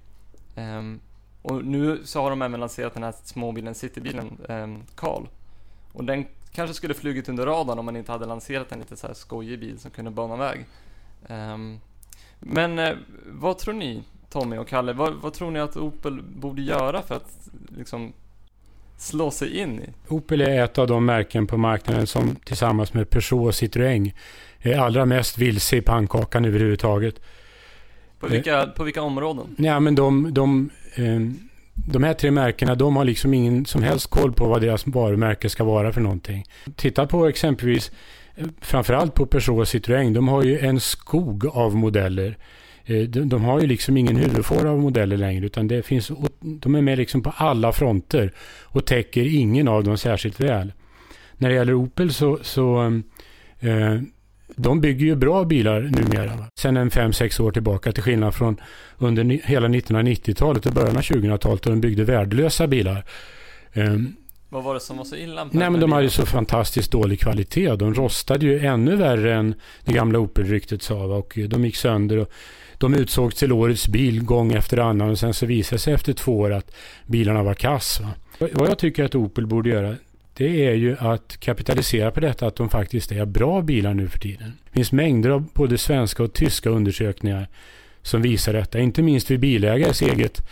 Um, 0.57 1.01
och 1.43 1.65
nu 1.65 2.01
så 2.05 2.23
har 2.23 2.31
de 2.31 2.43
även 2.43 2.61
lanserat 2.61 2.95
den 2.95 3.03
här 3.03 3.15
småbilen, 3.25 3.75
citybilen, 3.75 4.39
um, 4.49 4.85
Och 5.93 6.05
den 6.05 6.27
kanske 6.53 6.75
skulle 6.75 6.95
flugit 6.95 7.29
under 7.29 7.47
radarn 7.47 7.79
om 7.79 7.85
man 7.85 7.97
inte 7.97 8.13
hade 8.13 8.27
lanserat 8.27 8.73
en 8.73 8.79
lite 8.79 8.97
så 8.97 9.07
här 9.07 9.15
skojig 9.15 9.61
bil 9.61 9.79
som 9.79 9.91
kunde 9.91 10.11
bana 10.11 10.37
väg. 10.37 10.67
Um, 11.29 11.81
men 12.39 12.79
uh, 12.79 12.97
vad 13.27 13.59
tror 13.59 13.75
ni, 13.75 14.03
Tommy 14.31 14.57
och 14.57 14.69
Kalle, 14.69 14.93
vad, 14.93 15.15
vad, 15.15 15.33
tror 15.33 15.51
ni 15.51 15.61
att 15.61 15.77
Opel 15.77 16.23
borde 16.23 16.63
göra 16.63 17.03
för 17.03 17.15
att 17.15 17.49
liksom 17.77 18.13
slå 19.03 19.31
sig 19.31 19.59
in 19.59 19.81
i? 19.81 19.89
Opel 20.09 20.41
är 20.41 20.65
ett 20.65 20.79
av 20.79 20.87
de 20.87 21.05
märken 21.05 21.47
på 21.47 21.57
marknaden 21.57 22.07
som 22.07 22.37
tillsammans 22.45 22.95
med 22.95 23.11
Peugeot 23.11 23.47
och 23.47 23.55
Citroën 23.55 24.13
är 24.61 24.79
allra 24.79 25.07
mest 25.07 25.39
vilse 25.39 25.77
i 25.77 25.81
pannkakan 25.81 26.45
överhuvudtaget. 26.45 27.15
På 28.21 28.27
vilka, 28.27 28.67
på 28.67 28.85
vilka 28.85 29.03
områden? 29.03 29.57
Ja, 29.59 29.81
men 29.81 29.95
de, 29.95 30.35
de, 30.35 30.71
eh, 30.95 31.21
de 31.75 32.03
här 32.03 32.15
tre 32.15 32.31
märkena 32.31 32.75
de 32.75 32.97
har 32.97 33.05
liksom 33.05 33.35
ingen 33.35 33.67
som 33.67 33.83
helst 33.83 34.11
koll 34.11 34.33
på 34.33 34.49
vad 34.49 34.61
deras 34.61 34.87
varumärke 34.87 35.49
ska 35.49 35.65
vara 35.65 35.93
för 35.93 36.01
någonting. 36.01 36.45
Titta 36.77 37.07
på 37.07 37.27
exempelvis 37.27 37.93
eh, 38.35 38.47
framförallt 38.61 39.15
på 39.15 39.27
Peugeot 39.27 39.59
och 39.59 39.65
Citroën. 39.65 40.15
De 40.15 40.29
har 40.29 40.43
ju 40.43 40.59
en 40.59 40.81
skog 40.81 41.47
av 41.47 41.77
modeller. 41.77 42.39
Eh, 42.85 43.03
de, 43.03 43.29
de 43.29 43.45
har 43.45 43.61
ju 43.61 43.67
liksom 43.67 43.97
ingen 43.97 44.17
huvudfåra 44.17 44.71
av 44.71 44.79
modeller 44.79 45.17
längre 45.17 45.47
utan 45.47 45.69
det 45.69 45.83
finns, 45.83 46.11
de 46.41 46.75
är 46.75 46.83
med 46.83 46.99
liksom 46.99 47.23
på 47.23 47.33
alla 47.37 47.73
fronter 47.73 48.33
och 48.63 48.87
täcker 48.87 49.37
ingen 49.37 49.69
av 49.69 49.85
dem 49.85 49.99
särskilt 49.99 50.41
väl. 50.41 50.73
När 51.37 51.49
det 51.49 51.55
gäller 51.55 51.75
Opel 51.75 52.13
så, 52.13 52.39
så 52.43 52.83
eh, 53.61 54.01
de 54.57 54.81
bygger 54.81 55.07
ju 55.07 55.17
bra 55.17 55.45
bilar 55.45 55.81
numera. 55.81 56.47
Sen 56.59 56.77
en 56.77 56.91
5-6 56.91 57.43
år 57.43 57.53
tillbaka 57.53 57.93
till 57.93 58.03
skillnad 58.03 58.35
från 58.35 58.61
under 58.99 59.25
hela 59.25 59.69
1990-talet 59.69 60.67
och 60.67 60.73
början 60.73 60.97
av 60.97 61.03
2000-talet 61.03 61.63
då 61.63 61.71
de 61.71 61.81
byggde 61.81 62.05
värdelösa 62.05 62.67
bilar. 62.67 63.05
Um, 63.75 64.17
Vad 64.49 64.65
var 64.65 64.75
det 64.75 64.81
som 64.81 64.97
var 64.97 65.05
så 65.05 65.17
illa? 65.17 65.49
Nej, 65.51 65.71
men 65.71 65.81
de 65.81 65.93
hade 65.93 66.11
så 66.11 66.27
fantastiskt 66.27 66.93
dålig 66.93 67.21
kvalitet. 67.21 67.77
De 67.77 67.95
rostade 67.95 68.47
ju 68.47 68.67
ännu 68.67 68.97
värre 68.97 69.35
än 69.35 69.55
det 69.85 69.93
gamla 69.93 70.19
Opel-ryktet 70.19 70.83
sa. 70.83 71.05
Och 71.05 71.39
de 71.49 71.65
gick 71.65 71.77
sönder. 71.77 72.19
Och 72.19 72.31
de 72.83 72.95
utsågs 72.95 73.35
till 73.35 73.53
årets 73.53 73.89
bil 73.89 74.25
gång 74.25 74.53
efter 74.53 74.79
annan 74.79 75.11
och 75.11 75.19
sen 75.19 75.35
så 75.35 75.47
visade 75.47 75.79
sig 75.79 75.95
efter 75.95 76.13
två 76.13 76.39
år 76.39 76.53
att 76.53 76.75
bilarna 77.07 77.43
var 77.43 77.55
kass. 77.55 78.01
Va? 78.01 78.09
Vad 78.53 78.69
jag 78.69 78.79
tycker 78.79 79.05
att 79.05 79.15
Opel 79.15 79.47
borde 79.47 79.71
göra 79.71 79.97
det 80.35 80.67
är 80.67 80.75
ju 80.75 80.97
att 80.99 81.41
kapitalisera 81.41 82.11
på 82.11 82.21
detta 82.21 82.47
att 82.47 82.57
de 82.57 82.69
faktiskt 82.69 83.13
är 83.13 83.25
bra 83.25 83.63
bilar 83.63 83.95
nu 83.95 84.09
för 84.09 84.19
tiden. 84.19 84.53
Det 84.65 84.73
finns 84.73 84.93
mängder 84.93 85.31
av 85.31 85.45
både 85.55 85.79
svenska 85.79 86.23
och 86.23 86.33
tyska 86.33 86.71
undersökningar 86.71 87.49
som 88.03 88.23
visar 88.23 88.53
detta. 88.53 88.79
Inte 88.79 89.03
minst 89.03 89.31
vid 89.31 89.41
bilägares 89.41 90.03
eget 90.03 90.49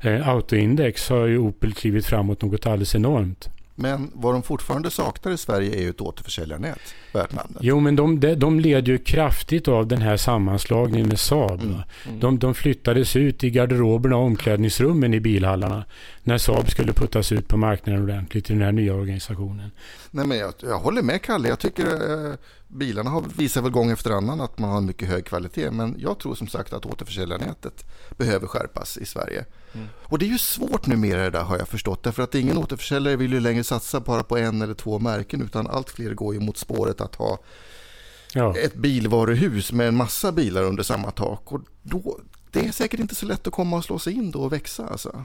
eh, 0.00 0.28
autoindex 0.28 1.08
har 1.08 1.26
ju 1.26 1.38
Opel 1.38 1.72
klivit 1.72 2.06
framåt 2.06 2.42
något 2.42 2.66
alldeles 2.66 2.94
enormt. 2.94 3.48
Men 3.74 4.10
vad 4.14 4.34
de 4.34 4.42
fortfarande 4.42 4.90
saknar 4.90 5.32
i 5.32 5.36
Sverige 5.36 5.78
är 5.78 5.82
ju 5.82 5.90
ett 5.90 6.00
återförsäljarnät 6.00 6.78
värt 7.12 7.32
namnet. 7.32 7.58
Jo, 7.60 7.80
men 7.80 7.96
de, 7.96 8.20
de, 8.20 8.34
de 8.34 8.60
led 8.60 8.88
ju 8.88 8.98
kraftigt 8.98 9.68
av 9.68 9.86
den 9.86 10.02
här 10.02 10.16
sammanslagningen 10.16 11.08
med 11.08 11.18
Saab. 11.18 11.62
Mm. 11.62 11.74
Mm. 12.06 12.20
De, 12.20 12.38
de 12.38 12.54
flyttades 12.54 13.16
ut 13.16 13.44
i 13.44 13.50
garderoberna 13.50 14.16
och 14.16 14.24
omklädningsrummen 14.24 15.14
i 15.14 15.20
bilhallarna 15.20 15.84
när 16.24 16.38
Saab 16.38 16.70
skulle 16.70 16.92
puttas 16.92 17.32
ut 17.32 17.48
på 17.48 17.56
marknaden 17.56 18.02
ordentligt 18.02 18.50
i 18.50 18.52
den 18.52 18.62
här 18.62 18.72
nya 18.72 18.94
organisationen. 18.94 19.70
Nej, 20.10 20.26
men 20.26 20.38
jag, 20.38 20.54
jag 20.60 20.78
håller 20.78 21.02
med 21.02 21.22
Kalle. 21.22 21.48
Jag 21.48 21.58
tycker 21.58 21.86
eh, 21.86 22.34
bilarna 22.68 23.10
har 23.10 23.24
visat 23.36 23.64
väl 23.64 23.70
gång 23.70 23.90
efter 23.90 24.10
annan 24.10 24.40
att 24.40 24.58
man 24.58 24.70
har 24.70 24.78
en 24.78 24.86
mycket 24.86 25.08
hög 25.08 25.24
kvalitet. 25.24 25.70
Men 25.70 25.96
jag 25.98 26.18
tror 26.18 26.34
som 26.34 26.48
sagt 26.48 26.72
att 26.72 26.86
återförsäljarnätet 26.86 27.84
behöver 28.16 28.46
skärpas 28.46 28.96
i 28.96 29.06
Sverige. 29.06 29.44
Mm. 29.72 29.86
Och 30.02 30.18
det 30.18 30.24
är 30.24 30.28
ju 30.28 30.38
svårt 30.38 30.86
numera 30.86 31.22
det 31.22 31.30
där 31.30 31.42
har 31.42 31.58
jag 31.58 31.68
förstått. 31.68 32.02
Därför 32.02 32.22
att 32.22 32.34
ingen 32.34 32.58
återförsäljare 32.58 33.16
vill 33.16 33.32
ju 33.32 33.40
längre 33.40 33.64
satsa 33.64 34.00
bara 34.00 34.22
på 34.22 34.36
en 34.36 34.62
eller 34.62 34.74
två 34.74 34.98
märken. 34.98 35.42
Utan 35.42 35.66
allt 35.66 35.90
fler 35.90 36.14
går 36.14 36.34
ju 36.34 36.40
mot 36.40 36.56
spåret 36.56 37.00
att 37.00 37.14
ha 37.14 37.38
ja. 38.34 38.56
ett 38.56 38.74
bilvaruhus 38.74 39.72
med 39.72 39.88
en 39.88 39.96
massa 39.96 40.32
bilar 40.32 40.62
under 40.62 40.82
samma 40.82 41.10
tak. 41.10 41.52
Och 41.52 41.60
då, 41.82 42.20
det 42.50 42.66
är 42.66 42.72
säkert 42.72 43.00
inte 43.00 43.14
så 43.14 43.26
lätt 43.26 43.46
att 43.46 43.52
komma 43.52 43.76
och 43.76 43.84
slå 43.84 43.98
sig 43.98 44.12
in 44.12 44.30
då 44.30 44.40
och 44.40 44.52
växa 44.52 44.86
alltså. 44.86 45.24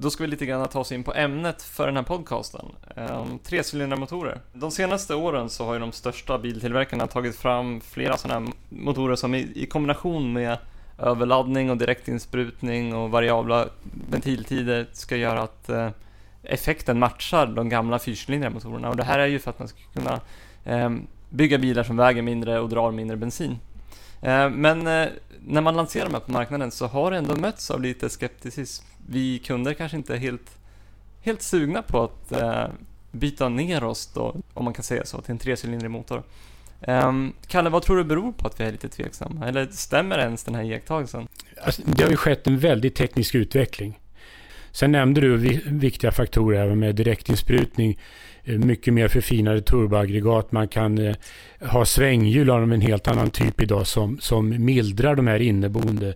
Då 0.00 0.10
ska 0.10 0.24
vi 0.24 0.30
lite 0.30 0.46
grann 0.46 0.68
ta 0.68 0.80
oss 0.80 0.92
in 0.92 1.04
på 1.04 1.14
ämnet 1.14 1.62
för 1.62 1.86
den 1.86 1.96
här 1.96 2.02
podcasten. 2.02 2.66
Ehm, 2.96 3.20
um, 3.20 3.38
trecylindermotorer. 3.38 4.40
De 4.52 4.70
senaste 4.70 5.14
åren 5.14 5.48
så 5.48 5.64
har 5.64 5.74
ju 5.74 5.80
de 5.80 5.92
största 5.92 6.38
biltillverkarna 6.38 7.06
tagit 7.06 7.36
fram 7.36 7.80
flera 7.80 8.16
sådana 8.16 8.40
här 8.40 8.52
motorer 8.68 9.16
som 9.16 9.34
i, 9.34 9.52
i 9.54 9.66
kombination 9.66 10.32
med 10.32 10.58
överladdning 10.98 11.70
och 11.70 11.76
direktinsprutning 11.76 12.94
och 12.94 13.10
variabla 13.10 13.68
ventiltider 14.10 14.86
ska 14.92 15.16
göra 15.16 15.42
att 15.42 15.70
uh, 15.70 15.88
effekten 16.42 16.98
matchar 16.98 17.46
de 17.46 17.68
gamla 17.68 17.98
fyrcylindriga 17.98 18.50
motorerna. 18.50 18.88
Och 18.88 18.96
det 18.96 19.04
här 19.04 19.18
är 19.18 19.26
ju 19.26 19.38
för 19.38 19.50
att 19.50 19.58
man 19.58 19.68
ska 19.68 19.78
kunna 19.94 20.20
um, 20.64 21.06
bygga 21.30 21.58
bilar 21.58 21.82
som 21.82 21.96
väger 21.96 22.22
mindre 22.22 22.60
och 22.60 22.68
drar 22.68 22.90
mindre 22.90 23.16
bensin. 23.16 23.58
Eh, 24.22 24.50
men 24.50 24.86
eh, 24.86 25.08
när 25.40 25.60
man 25.60 25.76
lanserar 25.76 26.04
de 26.04 26.14
här 26.14 26.20
på 26.20 26.32
marknaden 26.32 26.70
så 26.70 26.86
har 26.86 27.10
det 27.10 27.16
ändå 27.16 27.36
mötts 27.36 27.70
av 27.70 27.82
lite 27.82 28.08
skepticism 28.08 28.84
vi 29.10 29.38
kunder 29.38 29.74
kanske 29.74 29.96
inte 29.96 30.14
är 30.14 30.18
helt, 30.18 30.58
helt 31.20 31.42
sugna 31.42 31.82
på 31.82 32.02
att 32.02 32.32
eh, 32.32 32.66
byta 33.10 33.48
ner 33.48 33.84
oss 33.84 34.06
då, 34.14 34.36
om 34.54 34.64
man 34.64 34.74
kan 34.74 34.82
säga 34.82 35.04
så, 35.04 35.20
till 35.20 35.32
en 35.32 35.38
trecylindrig 35.38 35.90
motor. 35.90 36.22
Um, 36.80 37.32
Kalle, 37.46 37.70
vad 37.70 37.82
tror 37.82 37.96
du 37.96 38.04
beror 38.04 38.32
på 38.32 38.46
att 38.46 38.60
vi 38.60 38.64
är 38.64 38.72
lite 38.72 38.88
tveksamma? 38.88 39.46
Eller 39.48 39.66
stämmer 39.66 40.18
ens 40.18 40.44
den 40.44 40.54
här 40.54 40.62
iakttagelsen? 40.62 41.28
Alltså, 41.62 41.82
det 41.84 42.02
har 42.02 42.10
ju 42.10 42.16
skett 42.16 42.46
en 42.46 42.58
väldig 42.58 42.94
teknisk 42.94 43.34
utveckling. 43.34 43.98
Sen 44.72 44.92
nämnde 44.92 45.20
du 45.20 45.36
viktiga 45.66 46.10
faktorer 46.10 46.62
även 46.62 46.78
med 46.78 46.94
direktinsprutning, 46.94 47.98
eh, 48.44 48.58
mycket 48.58 48.94
mer 48.94 49.08
förfinade 49.08 49.62
turboaggregat. 49.62 50.52
Man 50.52 50.68
kan 50.68 50.98
eh, 50.98 51.16
ha 51.60 51.84
svänghjul 51.84 52.50
av 52.50 52.72
en 52.72 52.80
helt 52.80 53.08
annan 53.08 53.30
typ 53.30 53.62
idag 53.62 53.86
som, 53.86 54.18
som 54.20 54.64
mildrar 54.64 55.16
de 55.16 55.26
här 55.26 55.40
inneboende 55.40 56.14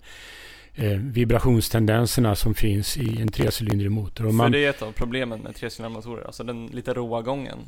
eh, 0.74 0.90
vibrationstendenserna 0.90 2.34
som 2.34 2.54
finns 2.54 2.96
i 2.96 3.20
en 3.20 3.28
trecylindrig 3.28 3.90
motor. 3.90 4.26
Och 4.26 4.34
man, 4.34 4.46
För 4.46 4.58
det 4.58 4.64
är 4.64 4.70
ett 4.70 4.82
av 4.82 4.92
problemen 4.92 5.40
med 5.40 5.54
trecylindriga 5.54 5.98
motorer, 5.98 6.26
alltså 6.26 6.44
den 6.44 6.66
lite 6.66 6.94
råa 6.94 7.22
gången? 7.22 7.58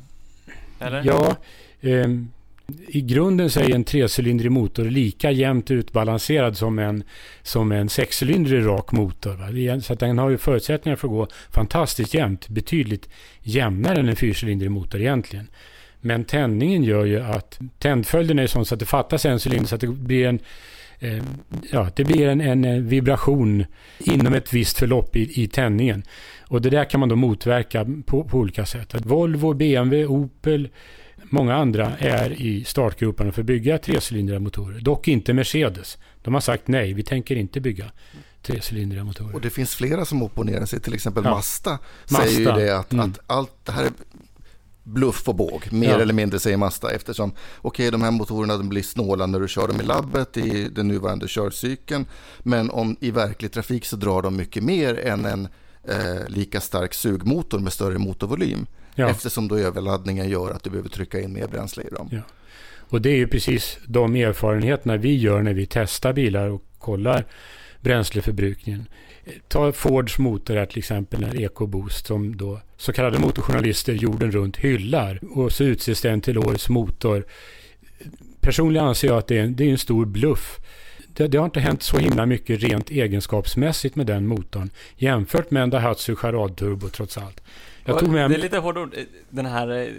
Eller? 0.79 1.03
Ja, 1.05 1.35
i 2.87 3.01
grunden 3.01 3.49
så 3.49 3.59
är 3.59 3.75
en 3.75 3.83
trecylindrig 3.83 4.51
motor 4.51 4.85
lika 4.85 5.31
jämnt 5.31 5.71
utbalanserad 5.71 6.57
som 6.57 6.79
en, 6.79 7.03
som 7.41 7.71
en 7.71 7.89
sexcylindrig 7.89 8.65
rak 8.65 8.91
motor. 8.91 9.33
Va? 9.33 9.81
Så 9.81 9.93
att 9.93 9.99
den 9.99 10.17
har 10.17 10.29
ju 10.29 10.37
förutsättningar 10.37 10.95
för 10.95 11.07
att 11.07 11.11
gå 11.11 11.27
fantastiskt 11.49 12.13
jämnt, 12.13 12.47
betydligt 12.47 13.09
jämnare 13.41 13.99
än 13.99 14.09
en 14.09 14.15
fyrcylindrig 14.15 14.71
motor 14.71 15.01
egentligen. 15.01 15.47
Men 16.01 16.23
tändningen 16.23 16.83
gör 16.83 17.05
ju 17.05 17.19
att 17.19 17.59
tändföljden 17.79 18.39
är 18.39 18.47
sån 18.47 18.65
så 18.65 18.75
att 18.75 18.79
det 18.79 18.85
fattas 18.85 19.25
en 19.25 19.39
cylinder 19.45 19.67
så 19.67 19.75
att 19.75 19.81
det 19.81 19.87
blir 19.87 20.27
en 20.27 20.39
eh, 20.99 21.23
ja, 21.71 21.89
det 21.95 22.03
blir 22.03 22.27
en, 22.27 22.41
en, 22.41 22.65
eh, 22.65 22.81
vibration 22.81 23.65
inom 23.99 24.33
ett 24.33 24.53
visst 24.53 24.77
förlopp 24.77 25.15
i, 25.15 25.43
i 25.43 25.47
tändningen. 25.47 26.03
Och 26.47 26.61
det 26.61 26.69
där 26.69 26.85
kan 26.85 26.99
man 26.99 27.09
då 27.09 27.15
motverka 27.15 27.85
på, 28.05 28.23
på 28.23 28.37
olika 28.37 28.65
sätt. 28.65 28.95
Att 28.95 29.05
Volvo, 29.05 29.53
BMW, 29.53 30.05
Opel, 30.05 30.69
många 31.29 31.55
andra 31.55 31.97
är 31.97 32.41
i 32.41 32.63
startgroparna 32.63 33.31
för 33.31 33.41
att 33.41 33.45
bygga 33.45 33.77
trecylindriga 33.77 34.39
motorer. 34.39 34.79
Dock 34.79 35.07
inte 35.07 35.33
Mercedes. 35.33 35.97
De 36.21 36.33
har 36.33 36.41
sagt 36.41 36.67
nej, 36.67 36.93
vi 36.93 37.03
tänker 37.03 37.35
inte 37.35 37.61
bygga 37.61 37.91
trecylindriga 38.41 39.03
motorer. 39.03 39.35
Och 39.35 39.41
det 39.41 39.49
finns 39.49 39.75
flera 39.75 40.05
som 40.05 40.23
opponerar 40.23 40.65
sig, 40.65 40.79
till 40.79 40.93
exempel 40.93 41.23
ja. 41.23 41.31
Mazda, 41.31 41.79
Mazda 42.11 42.25
säger 42.25 42.39
ju 42.39 42.65
det 42.65 42.77
att, 42.77 42.93
mm. 42.93 43.11
att 43.11 43.19
allt 43.27 43.65
det 43.65 43.71
här 43.71 43.83
är 43.83 43.91
bluff 44.83 45.29
och 45.29 45.35
båg, 45.35 45.67
mer 45.71 45.89
ja. 45.89 45.99
eller 45.99 46.13
mindre 46.13 46.39
säger 46.39 46.57
Mazda 46.57 46.91
eftersom 46.91 47.31
okej 47.31 47.39
okay, 47.61 47.89
de 47.89 48.01
här 48.01 48.11
motorerna 48.11 48.57
de 48.57 48.69
blir 48.69 48.83
snåla 48.83 49.25
när 49.25 49.39
du 49.39 49.47
kör 49.47 49.67
dem 49.67 49.81
i 49.81 49.83
labbet 49.83 50.37
i 50.37 50.69
den 50.69 50.87
nuvarande 50.87 51.25
körcykeln 51.29 52.05
men 52.39 52.69
om 52.69 52.97
i 52.99 53.11
verklig 53.11 53.51
trafik 53.51 53.85
så 53.85 53.95
drar 53.95 54.21
de 54.21 54.35
mycket 54.35 54.63
mer 54.63 54.99
än 54.99 55.25
en 55.25 55.47
eh, 55.83 56.27
lika 56.27 56.61
stark 56.61 56.93
sugmotor 56.93 57.59
med 57.59 57.73
större 57.73 57.97
motorvolym 57.97 58.67
ja. 58.95 59.09
eftersom 59.09 59.47
då 59.47 59.57
överladdningen 59.57 60.29
gör 60.29 60.51
att 60.51 60.63
du 60.63 60.69
behöver 60.69 60.89
trycka 60.89 61.19
in 61.19 61.33
mer 61.33 61.47
bränsle 61.47 61.83
i 61.83 61.95
dem. 61.95 62.09
Ja. 62.11 62.21
Och 62.89 63.01
det 63.01 63.09
är 63.09 63.15
ju 63.15 63.27
precis 63.27 63.77
de 63.85 64.15
erfarenheterna 64.15 64.97
vi 64.97 65.17
gör 65.17 65.41
när 65.41 65.53
vi 65.53 65.65
testar 65.65 66.13
bilar 66.13 66.49
och 66.49 66.63
kollar 66.79 67.25
bränsleförbrukningen. 67.81 68.85
Ta 69.47 69.71
Fords 69.71 70.17
motor 70.17 70.55
här 70.55 70.65
till 70.65 70.77
exempel, 70.77 71.21
den 71.21 71.39
EcoBoost 71.39 72.07
som 72.07 72.37
då 72.37 72.61
så 72.77 72.93
kallade 72.93 73.19
motorjournalister 73.19 73.93
jorden 73.93 74.31
runt 74.31 74.57
hyllar. 74.57 75.19
Och 75.31 75.51
så 75.51 75.63
utses 75.63 76.01
den 76.01 76.21
till 76.21 76.37
årets 76.37 76.69
motor. 76.69 77.25
Personligen 78.41 78.87
anser 78.87 79.07
jag 79.07 79.17
att 79.17 79.27
det 79.27 79.37
är 79.37 79.43
en, 79.43 79.55
det 79.55 79.63
är 79.63 79.71
en 79.71 79.77
stor 79.77 80.05
bluff. 80.05 80.59
Det, 81.07 81.27
det, 81.27 81.37
har 81.37 81.45
inte 81.45 81.59
hänt 81.59 81.83
så 81.83 81.97
himla 81.97 82.25
mycket 82.25 82.63
rent 82.63 82.89
egenskapsmässigt 82.89 83.95
med 83.95 84.05
den 84.05 84.27
motorn 84.27 84.69
jämfört 84.97 85.51
med 85.51 85.63
en 85.63 85.69
Daihatsu 85.69 86.15
Charade 86.15 86.55
Turbo 86.55 86.89
trots 86.89 87.17
allt. 87.17 87.41
Jag 87.85 87.99
tog 87.99 88.09
med 88.09 88.29
det 88.29 88.35
är 88.35 88.41
lite 88.41 88.57
hårda 88.57 88.81
ord. 88.81 88.95
Den 89.29 89.45
här 89.45 89.93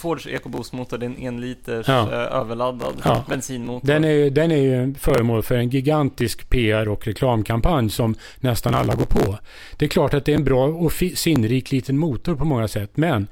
Fords 0.00 0.26
EcoBoost-motor, 0.26 0.98
det 0.98 1.06
är 1.06 1.10
en 1.10 1.18
enliters 1.18 1.88
ja. 1.88 2.12
Eh, 2.12 2.36
överladdad 2.36 2.94
ja. 3.04 3.24
bensinmotor. 3.28 3.86
Den 3.86 4.04
är, 4.04 4.30
den 4.30 4.50
är 4.50 4.56
ju 4.56 4.94
föremål 4.94 5.42
för 5.42 5.54
en 5.54 5.70
gigantisk 5.70 6.50
PR 6.50 6.88
och 6.88 7.06
reklamkampanj 7.06 7.90
som 7.90 8.14
nästan 8.40 8.74
alla 8.74 8.94
går 8.94 9.04
på. 9.04 9.38
Det 9.76 9.84
är 9.84 9.88
klart 9.88 10.14
att 10.14 10.24
det 10.24 10.32
är 10.32 10.36
en 10.36 10.44
bra 10.44 10.66
och 10.66 10.92
sinnrik 10.92 11.72
liten 11.72 11.98
motor 11.98 12.34
på 12.34 12.44
många 12.44 12.68
sätt, 12.68 12.90
men 12.94 13.28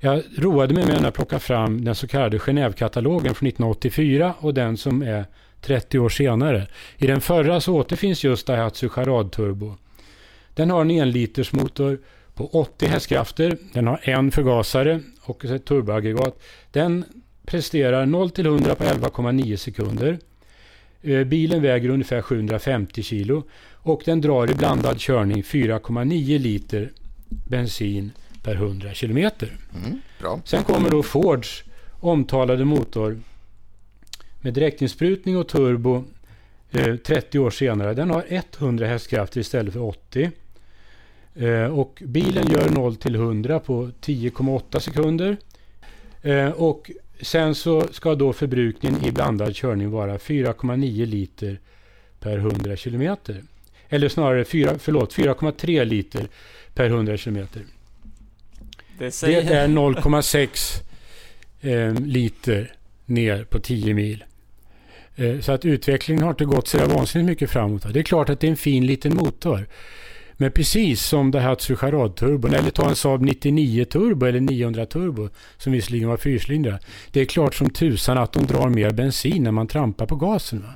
jag 0.00 0.22
roade 0.38 0.74
mig 0.74 0.86
med 0.86 1.04
att 1.04 1.14
plocka 1.14 1.38
fram 1.38 1.84
den 1.84 1.94
så 1.94 2.06
kallade 2.06 2.38
Genève-katalogen 2.38 3.34
från 3.34 3.48
1984 3.48 4.34
och 4.38 4.54
den 4.54 4.76
som 4.76 5.02
är 5.02 5.24
30 5.60 5.98
år 5.98 6.08
senare. 6.08 6.66
I 6.96 7.06
den 7.06 7.20
förra 7.20 7.60
så 7.60 7.74
återfinns 7.74 8.24
just 8.24 8.46
Daihatsu 8.46 8.88
Charade 8.88 9.30
Turbo. 9.30 9.74
Den 10.54 10.70
har 10.70 10.80
en 10.80 10.90
enlitersmotor 10.90 11.98
på 12.40 12.46
80 12.58 12.86
hästkrafter. 12.86 13.56
Den 13.72 13.86
har 13.86 14.00
en 14.02 14.30
förgasare 14.30 15.00
och 15.22 15.44
ett 15.44 15.64
turboaggregat. 15.64 16.42
Den 16.70 17.04
presterar 17.46 18.06
0 18.06 18.30
till 18.30 18.46
100 18.46 18.74
på 18.74 18.84
11,9 18.84 19.56
sekunder. 19.56 20.18
Eh, 21.02 21.24
bilen 21.24 21.62
väger 21.62 21.88
ungefär 21.88 22.22
750 22.22 23.02
kilo 23.02 23.42
och 23.74 24.02
den 24.04 24.20
drar 24.20 24.50
i 24.50 24.54
blandad 24.54 25.00
körning 25.00 25.42
4,9 25.42 26.38
liter 26.38 26.90
bensin 27.28 28.10
per 28.42 28.54
100 28.54 28.94
kilometer. 28.94 29.56
Mm, 29.84 30.00
Sen 30.44 30.62
kommer 30.62 30.90
då 30.90 31.02
Fords 31.02 31.62
omtalade 32.00 32.64
motor 32.64 33.20
med 34.40 34.54
direktinsprutning 34.54 35.36
och 35.36 35.48
turbo 35.48 36.04
30 36.72 37.38
eh, 37.38 37.44
år 37.44 37.50
senare. 37.50 37.94
Den 37.94 38.10
har 38.10 38.24
100 38.28 38.86
hästkrafter 38.86 39.40
istället 39.40 39.72
för 39.72 39.82
80. 39.82 40.30
Eh, 41.34 41.64
och 41.64 42.02
bilen 42.06 42.50
gör 42.52 42.70
0 42.70 42.96
till 42.96 43.14
100 43.14 43.60
på 43.60 43.90
10,8 44.00 44.78
sekunder. 44.78 45.36
Eh, 46.22 46.48
och 46.48 46.90
sen 47.20 47.54
så 47.54 47.86
ska 47.92 48.14
då 48.14 48.32
förbrukningen 48.32 49.04
i 49.04 49.12
blandad 49.12 49.54
körning 49.54 49.90
vara 49.90 50.18
4,9 50.18 51.06
liter 51.06 51.60
per 52.20 52.38
100 52.38 52.76
kilometer. 52.76 53.42
Eller 53.88 54.08
snarare 54.08 54.44
4, 54.44 54.78
förlåt, 54.78 55.14
4,3 55.14 55.84
liter 55.84 56.28
per 56.74 56.86
100 56.86 57.16
kilometer. 57.16 57.62
Det, 58.98 59.10
säger... 59.10 59.42
det 59.42 59.54
är 59.54 59.68
0,6 59.68 60.82
eh, 61.60 62.00
liter 62.06 62.74
ner 63.06 63.44
på 63.44 63.58
10 63.58 63.94
mil. 63.94 64.24
Så 65.40 65.52
att 65.52 65.64
utvecklingen 65.64 66.22
har 66.22 66.30
inte 66.30 66.44
gått 66.44 66.68
så 66.68 66.78
vansinnigt 66.86 67.28
mycket 67.28 67.50
framåt. 67.50 67.92
Det 67.92 68.00
är 68.00 68.02
klart 68.02 68.28
att 68.28 68.40
det 68.40 68.46
är 68.46 68.50
en 68.50 68.56
fin 68.56 68.86
liten 68.86 69.14
motor. 69.14 69.66
Men 70.40 70.52
precis 70.52 71.06
som 71.06 71.30
Daihatsu 71.30 71.76
Charade-turbon 71.76 72.54
eller 72.54 72.70
ta 72.70 72.88
en 72.88 72.96
Saab 72.96 73.22
99 73.22 73.84
Turbo 73.84 74.26
eller 74.26 74.40
900 74.40 74.86
Turbo 74.86 75.28
som 75.56 75.72
visserligen 75.72 76.08
var 76.08 76.16
fyrcylindriga. 76.16 76.78
Det 77.10 77.20
är 77.20 77.24
klart 77.24 77.54
som 77.54 77.70
tusan 77.70 78.18
att 78.18 78.32
de 78.32 78.46
drar 78.46 78.68
mer 78.68 78.90
bensin 78.90 79.42
när 79.42 79.50
man 79.50 79.66
trampar 79.66 80.06
på 80.06 80.16
gasen. 80.16 80.62
Va? 80.62 80.74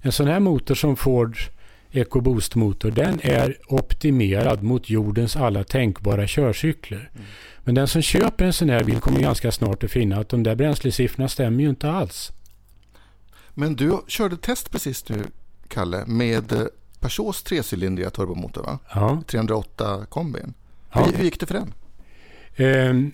En 0.00 0.12
sån 0.12 0.26
här 0.26 0.40
motor 0.40 0.74
som 0.74 0.96
Fords 0.96 1.50
EcoBoost-motor 1.92 2.90
den 2.90 3.20
är 3.22 3.58
optimerad 3.68 4.62
mot 4.62 4.90
jordens 4.90 5.36
alla 5.36 5.64
tänkbara 5.64 6.26
körcykler. 6.26 7.10
Mm. 7.14 7.26
Men 7.64 7.74
den 7.74 7.88
som 7.88 8.02
köper 8.02 8.44
en 8.44 8.52
sån 8.52 8.70
här 8.70 8.84
bil 8.84 9.00
kommer 9.00 9.20
ganska 9.20 9.52
snart 9.52 9.84
att 9.84 9.90
finna 9.90 10.16
att 10.16 10.28
de 10.28 10.42
där 10.42 10.54
bränslesiffrorna 10.54 11.28
stämmer 11.28 11.62
ju 11.62 11.68
inte 11.68 11.90
alls. 11.90 12.32
Men 13.54 13.76
du 13.76 13.98
körde 14.06 14.36
test 14.36 14.70
precis 14.70 15.08
nu, 15.08 15.24
Kalle, 15.68 16.04
med 16.06 16.68
Peugeots 17.04 17.42
trecylindriga 17.42 18.10
turbomotor, 18.10 18.62
va? 18.62 18.78
Ja. 18.94 19.22
308 19.26 20.06
kombin. 20.08 20.54
Ja. 20.92 21.04
Hur, 21.04 21.12
hur 21.12 21.24
gick 21.24 21.40
det 21.40 21.46
för 21.46 21.54
den? 21.54 21.72
Um, 22.88 23.12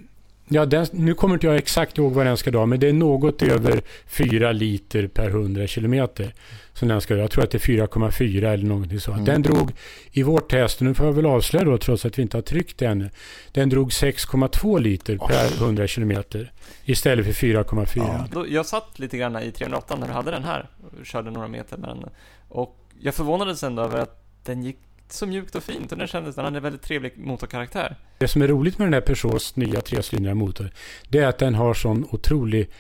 ja, 0.49 0.67
den, 0.67 0.87
nu 0.93 1.15
kommer 1.15 1.35
inte 1.35 1.47
jag 1.47 1.57
exakt 1.57 1.99
ihåg 1.99 2.13
vad 2.13 2.27
den 2.27 2.37
ska 2.37 2.51
dra, 2.51 2.67
men 2.67 2.81
det 2.81 2.89
är 2.89 2.93
något 2.93 3.43
över 3.43 3.83
4 4.07 4.53
liter 4.53 5.07
per 5.07 5.29
100 5.29 5.67
kilometer. 5.67 6.35
Som 6.73 6.89
den 6.89 7.01
ska, 7.01 7.17
jag 7.17 7.31
tror 7.31 7.45
att 7.45 7.51
det 7.51 7.69
är 7.69 7.87
4,4 7.87 8.53
eller 8.53 8.65
någonting 8.65 9.01
sånt. 9.01 9.17
Mm. 9.17 9.25
Den 9.25 9.43
drog 9.43 9.73
i 10.13 10.23
vårt 10.23 10.51
test, 10.51 10.81
nu 10.81 10.95
får 10.95 11.07
jag 11.07 11.13
väl 11.13 11.27
avslöja 11.27 11.65
då 11.65 11.79
trots 11.79 12.05
att 12.05 12.19
vi 12.19 12.23
inte 12.23 12.37
har 12.37 12.43
tryckt 12.43 12.79
det 12.79 12.87
ännu. 12.87 13.11
Den 13.53 13.69
drog 13.69 13.89
6,2 13.89 14.81
liter 14.81 15.17
oh. 15.17 15.29
per 15.29 15.63
100 15.63 15.87
kilometer 15.87 16.53
istället 16.85 17.27
för 17.27 17.33
4,4. 17.33 18.29
Ja. 18.35 18.47
Jag 18.47 18.67
satt 18.67 18.99
lite 18.99 19.19
grann 19.19 19.43
i 19.43 19.53
308 19.53 19.97
när 19.97 20.07
du 20.07 20.13
hade 20.13 20.31
den 20.31 20.45
här 20.45 20.69
och 20.81 21.07
körde 21.07 21.31
några 21.31 21.49
meter 21.49 21.77
med 21.77 21.89
den. 21.89 22.05
Och 22.49 22.80
jag 23.03 23.15
förvånades 23.15 23.63
ändå 23.63 23.83
över 23.83 23.99
att 23.99 24.25
den 24.45 24.63
gick 24.63 24.79
så 25.09 25.27
mjukt 25.27 25.55
och 25.55 25.63
fint 25.63 25.93
och 25.93 25.99
den 25.99 26.07
kändes, 26.07 26.35
den 26.35 26.45
hade 26.45 26.57
en 26.57 26.63
väldigt 26.63 26.83
trevlig 26.83 27.13
motorkaraktär. 27.17 27.97
Det 28.19 28.29
som 28.29 28.43
är 28.43 28.49
roligt 28.49 28.79
med 28.79 28.87
den 28.87 28.95
här 28.95 29.01
Peugeots 29.01 29.57
nya 29.57 29.81
trecylindriga 29.81 30.35
motor, 30.35 30.71
det 31.09 31.19
är 31.19 31.27
att 31.27 31.39
den 31.39 31.55
har 31.55 31.75
sån 31.75 32.05
otrolig 32.11 32.71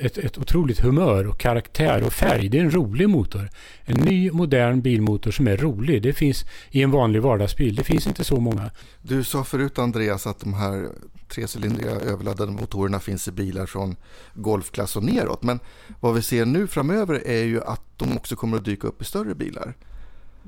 ett, 0.00 0.18
ett 0.18 0.38
otroligt 0.38 0.80
humör 0.80 1.26
och 1.26 1.38
karaktär 1.38 2.02
och 2.02 2.12
färg. 2.12 2.48
Det 2.48 2.58
är 2.58 2.62
en 2.62 2.70
rolig 2.70 3.08
motor. 3.08 3.50
En 3.84 3.96
ny 3.96 4.30
modern 4.30 4.80
bilmotor 4.80 5.30
som 5.30 5.48
är 5.48 5.56
rolig. 5.56 6.02
Det 6.02 6.12
finns 6.12 6.44
i 6.70 6.82
en 6.82 6.90
vanlig 6.90 7.22
vardagsbil. 7.22 7.74
Det 7.74 7.84
finns 7.84 8.06
inte 8.06 8.24
så 8.24 8.40
många. 8.40 8.70
Du 9.02 9.24
sa 9.24 9.44
förut 9.44 9.78
Andreas 9.78 10.26
att 10.26 10.40
de 10.40 10.54
här 10.54 10.88
trecylindriga 11.28 11.90
överladdade 11.90 12.52
motorerna 12.52 13.00
finns 13.00 13.28
i 13.28 13.32
bilar 13.32 13.66
från 13.66 13.96
golfklass 14.34 14.96
och 14.96 15.04
neråt. 15.04 15.42
Men 15.42 15.60
vad 16.00 16.14
vi 16.14 16.22
ser 16.22 16.44
nu 16.44 16.66
framöver 16.66 17.26
är 17.26 17.44
ju 17.44 17.62
att 17.62 17.82
de 17.96 18.16
också 18.16 18.36
kommer 18.36 18.56
att 18.56 18.64
dyka 18.64 18.88
upp 18.88 19.02
i 19.02 19.04
större 19.04 19.34
bilar. 19.34 19.74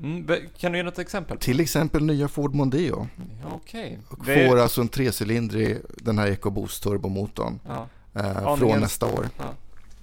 Mm, 0.03 0.27
kan 0.57 0.71
du 0.71 0.77
ge 0.77 0.83
något 0.83 0.99
exempel? 0.99 1.37
Till 1.37 1.59
exempel 1.59 2.03
nya 2.03 2.27
Ford 2.27 2.55
Mondeo. 2.55 3.07
Okay. 3.55 3.97
Får 4.09 4.55
det... 4.55 4.63
alltså 4.63 4.81
en 4.81 4.87
trecylindrig, 4.87 5.77
den 5.97 6.17
här 6.17 6.27
EcoBoost 6.27 6.83
turbomotorn. 6.83 7.59
Ja. 7.67 7.87
Eh, 8.15 8.55
från 8.55 8.79
nästa 8.79 9.05
år. 9.05 9.29
Ja. 9.37 9.53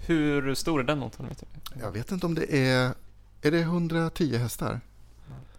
Hur 0.07 0.55
stor 0.55 0.81
är 0.81 0.85
den 0.85 0.99
motorn? 0.99 1.29
Vet 1.29 1.41
du? 1.41 1.81
Jag 1.81 1.93
vet 1.93 2.13
inte 2.13 2.27
om 2.27 2.35
det 2.35 2.69
är, 2.69 2.95
är 3.43 3.51
det 3.51 3.61
110 3.61 4.37
hästar? 4.37 4.81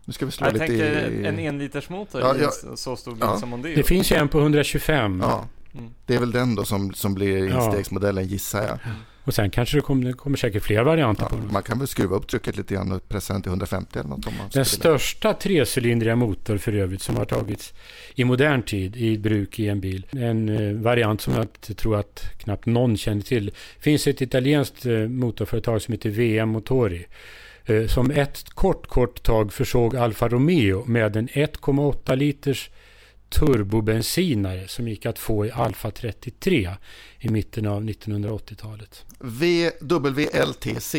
Nu 0.06 0.14
ska 0.14 0.26
vi 0.26 0.32
slå 0.32 0.48
jag 0.48 0.54
lite 0.54 0.68
tänkte 0.68 0.86
i... 0.86 1.26
en 1.26 1.40
enlitersmotor 1.40 2.22
ja, 2.22 2.36
ja, 2.38 2.74
i 2.74 2.78
så 2.78 2.96
stor 2.96 3.12
bil 3.12 3.22
ja. 3.22 3.38
som 3.38 3.50
Mondeo. 3.50 3.76
Det 3.76 3.84
finns 3.84 4.12
ju 4.12 4.16
en 4.16 4.30
på 4.30 4.40
125. 4.40 5.20
Ja, 5.24 5.48
mm. 5.74 5.94
det 6.06 6.16
är 6.16 6.20
väl 6.20 6.32
den 6.32 6.56
då 6.56 6.66
som, 6.66 6.94
som 6.94 7.14
blir 7.14 7.56
instegsmodellen 7.56 8.26
gissar 8.26 8.62
jag. 8.64 8.80
Och 9.26 9.34
sen 9.34 9.50
kanske 9.50 9.78
det 9.78 9.82
kommer, 9.82 10.06
det 10.06 10.14
kommer 10.14 10.38
säkert 10.38 10.64
fler 10.64 10.84
varianter 10.84 11.28
ja. 11.30 11.38
Man 11.52 11.64
kan 11.64 11.80
väl 11.80 11.88
skruva 11.88 12.16
upp 12.16 12.28
trycket 12.28 12.58
lite 12.58 12.74
grann 12.74 12.92
och 12.92 13.10
pressa 13.10 13.34
den 13.34 13.42
till 13.42 13.50
150 13.50 14.00
eller 14.00 14.10
något. 14.10 14.28
Om 14.28 14.38
man 14.38 14.50
den 14.54 14.66
största 14.66 15.34
trecylindriga 15.34 16.16
motor 16.16 16.58
för 16.58 16.74
övrigt 16.74 17.02
som 17.02 17.16
har 17.16 17.26
tagits 17.26 17.74
i 18.16 18.24
modern 18.24 18.62
tid 18.62 18.96
i 18.96 19.18
bruk 19.18 19.60
i 19.60 19.68
en 19.68 19.80
bil. 19.80 20.06
En 20.12 20.50
eh, 20.50 20.74
variant 20.74 21.22
som 21.22 21.34
jag 21.34 21.78
tror 21.78 22.00
att 22.00 22.24
knappt 22.38 22.66
någon 22.66 22.98
känner 22.98 23.22
till. 23.22 23.46
Det 23.46 23.82
finns 23.82 24.08
ett 24.08 24.22
italienskt 24.22 24.86
eh, 24.86 24.94
motorföretag 24.94 25.82
som 25.82 25.92
heter 25.92 26.10
VM 26.10 26.50
Motori 26.50 27.06
eh, 27.66 27.88
som 27.88 28.12
ett 28.12 28.50
kort, 28.50 28.88
kort 28.88 29.24
tag 29.24 29.54
försåg 29.54 29.96
Alfa 29.96 30.28
Romeo 30.28 30.86
med 30.86 31.16
en 31.16 31.28
1,8 31.28 32.16
liters 32.16 32.70
turbobensinare 33.34 34.68
som 34.68 34.88
gick 34.88 35.06
att 35.06 35.20
få 35.20 35.46
i 35.46 35.52
Alfa 35.52 35.92
33 35.92 36.76
i 37.20 37.30
mitten 37.30 37.68
av 37.68 37.84
1980-talet. 37.84 39.06
WLTC, 39.80 40.96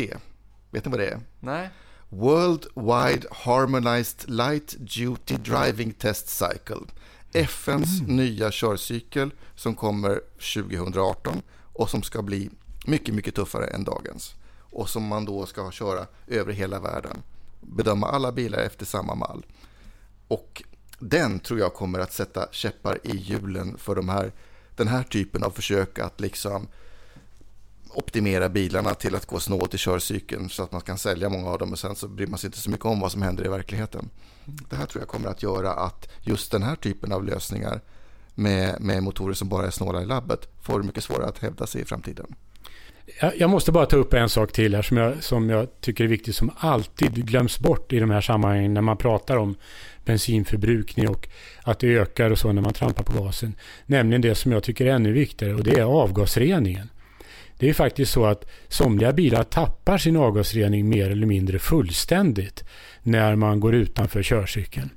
vet 0.71 0.85
ni 0.85 0.91
vad 0.91 0.99
det 0.99 1.07
är? 1.07 1.19
Nej. 1.39 1.69
World 2.09 2.65
Wide 2.75 3.27
Harmonized 3.31 4.29
Light 4.29 4.75
Duty 4.77 5.35
Driving 5.35 5.93
Test 5.93 6.29
Cycle. 6.29 6.81
FNs 7.33 8.01
mm. 8.01 8.15
nya 8.15 8.49
körcykel 8.51 9.31
som 9.55 9.75
kommer 9.75 10.21
2018 10.53 11.41
och 11.73 11.89
som 11.89 12.03
ska 12.03 12.21
bli 12.21 12.49
mycket, 12.85 13.15
mycket 13.15 13.35
tuffare 13.35 13.67
än 13.67 13.83
dagens. 13.83 14.35
Och 14.59 14.89
som 14.89 15.03
man 15.03 15.25
då 15.25 15.45
ska 15.45 15.71
köra 15.71 16.07
över 16.27 16.53
hela 16.53 16.79
världen. 16.79 17.21
Bedöma 17.61 18.07
alla 18.07 18.31
bilar 18.31 18.59
efter 18.59 18.85
samma 18.85 19.15
mall. 19.15 19.45
Och 20.27 20.63
den 20.99 21.39
tror 21.39 21.59
jag 21.59 21.73
kommer 21.73 21.99
att 21.99 22.13
sätta 22.13 22.47
käppar 22.51 22.99
i 23.03 23.17
hjulen 23.17 23.77
för 23.77 23.95
de 23.95 24.09
här, 24.09 24.31
den 24.75 24.87
här 24.87 25.03
typen 25.03 25.43
av 25.43 25.51
försök 25.51 25.99
att 25.99 26.19
liksom 26.19 26.67
optimera 27.89 28.49
bilarna 28.49 28.93
till 28.93 29.15
att 29.15 29.25
gå 29.25 29.39
snålt 29.39 29.73
i 29.73 29.77
körcykeln 29.77 30.49
så 30.49 30.63
att 30.63 30.71
man 30.71 30.81
kan 30.81 30.97
sälja 30.97 31.29
många 31.29 31.49
av 31.49 31.59
dem 31.59 31.71
och 31.71 31.79
sen 31.79 31.95
så 31.95 32.07
bryr 32.07 32.27
man 32.27 32.39
sig 32.39 32.47
inte 32.47 32.57
så 32.57 32.69
mycket 32.69 32.85
om 32.85 32.99
vad 32.99 33.11
som 33.11 33.21
händer 33.21 33.45
i 33.45 33.47
verkligheten. 33.47 34.09
Det 34.69 34.75
här 34.75 34.85
tror 34.85 35.01
jag 35.01 35.09
kommer 35.09 35.29
att 35.29 35.43
göra 35.43 35.71
att 35.73 36.09
just 36.21 36.51
den 36.51 36.63
här 36.63 36.75
typen 36.75 37.11
av 37.11 37.23
lösningar 37.23 37.81
med, 38.35 38.81
med 38.81 39.03
motorer 39.03 39.33
som 39.33 39.49
bara 39.49 39.67
är 39.67 39.71
snåla 39.71 40.01
i 40.01 40.05
labbet 40.05 40.49
får 40.61 40.83
mycket 40.83 41.03
svårare 41.03 41.29
att 41.29 41.37
hävda 41.37 41.67
sig 41.67 41.81
i 41.81 41.85
framtiden. 41.85 42.35
Jag 43.37 43.49
måste 43.49 43.71
bara 43.71 43.85
ta 43.85 43.95
upp 43.95 44.13
en 44.13 44.29
sak 44.29 44.51
till 44.51 44.75
här 44.75 44.81
som 44.81 44.97
jag, 44.97 45.23
som 45.23 45.49
jag 45.49 45.81
tycker 45.81 46.03
är 46.03 46.07
viktig 46.07 46.35
som 46.35 46.51
alltid 46.57 47.27
glöms 47.27 47.59
bort 47.59 47.93
i 47.93 47.99
de 47.99 48.09
här 48.09 48.21
sammanhangen 48.21 48.73
när 48.73 48.81
man 48.81 48.97
pratar 48.97 49.37
om 49.37 49.55
bensinförbrukning 50.05 51.09
och 51.09 51.27
att 51.63 51.79
det 51.79 51.87
ökar 51.87 52.31
och 52.31 52.39
så 52.39 52.51
när 52.51 52.61
man 52.61 52.73
trampar 52.73 53.03
på 53.03 53.23
gasen. 53.23 53.55
Nämligen 53.85 54.21
det 54.21 54.35
som 54.35 54.51
jag 54.51 54.63
tycker 54.63 54.85
är 54.85 54.89
ännu 54.89 55.11
viktigare 55.11 55.53
och 55.55 55.63
det 55.63 55.79
är 55.79 55.83
avgasreningen. 55.83 56.89
Det 57.59 57.69
är 57.69 57.73
faktiskt 57.73 58.11
så 58.11 58.25
att 58.25 58.45
somliga 58.67 59.11
bilar 59.11 59.43
tappar 59.43 59.97
sin 59.97 60.17
avgasrening 60.17 60.89
mer 60.89 61.09
eller 61.09 61.27
mindre 61.27 61.59
fullständigt 61.59 62.63
när 63.03 63.35
man 63.35 63.59
går 63.59 63.75
utanför 63.75 64.23
körcykeln. 64.23 64.89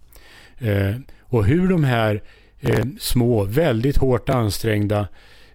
Eh, 0.58 0.94
och 1.20 1.44
hur 1.44 1.68
de 1.68 1.84
här 1.84 2.22
eh, 2.60 2.84
små, 3.00 3.44
väldigt 3.44 3.96
hårt 3.96 4.28
ansträngda 4.28 5.08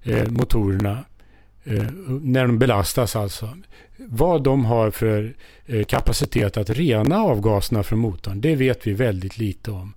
eh, 0.04 0.30
motorerna 0.30 1.06
Eh, 1.64 1.84
när 2.22 2.48
de 2.48 2.60
belastas 2.60 3.16
alltså. 3.16 3.50
Vad 3.98 4.44
de 4.44 4.66
har 4.66 4.92
för 4.92 5.34
eh, 5.66 5.84
kapacitet 5.84 6.58
att 6.58 6.70
rena 6.70 7.18
avgaserna 7.18 7.84
från 7.84 8.00
motorn, 8.00 8.42
det 8.42 8.56
vet 8.56 8.88
vi 8.88 8.94
väldigt 8.94 9.38
lite 9.38 9.72
om. 9.72 9.94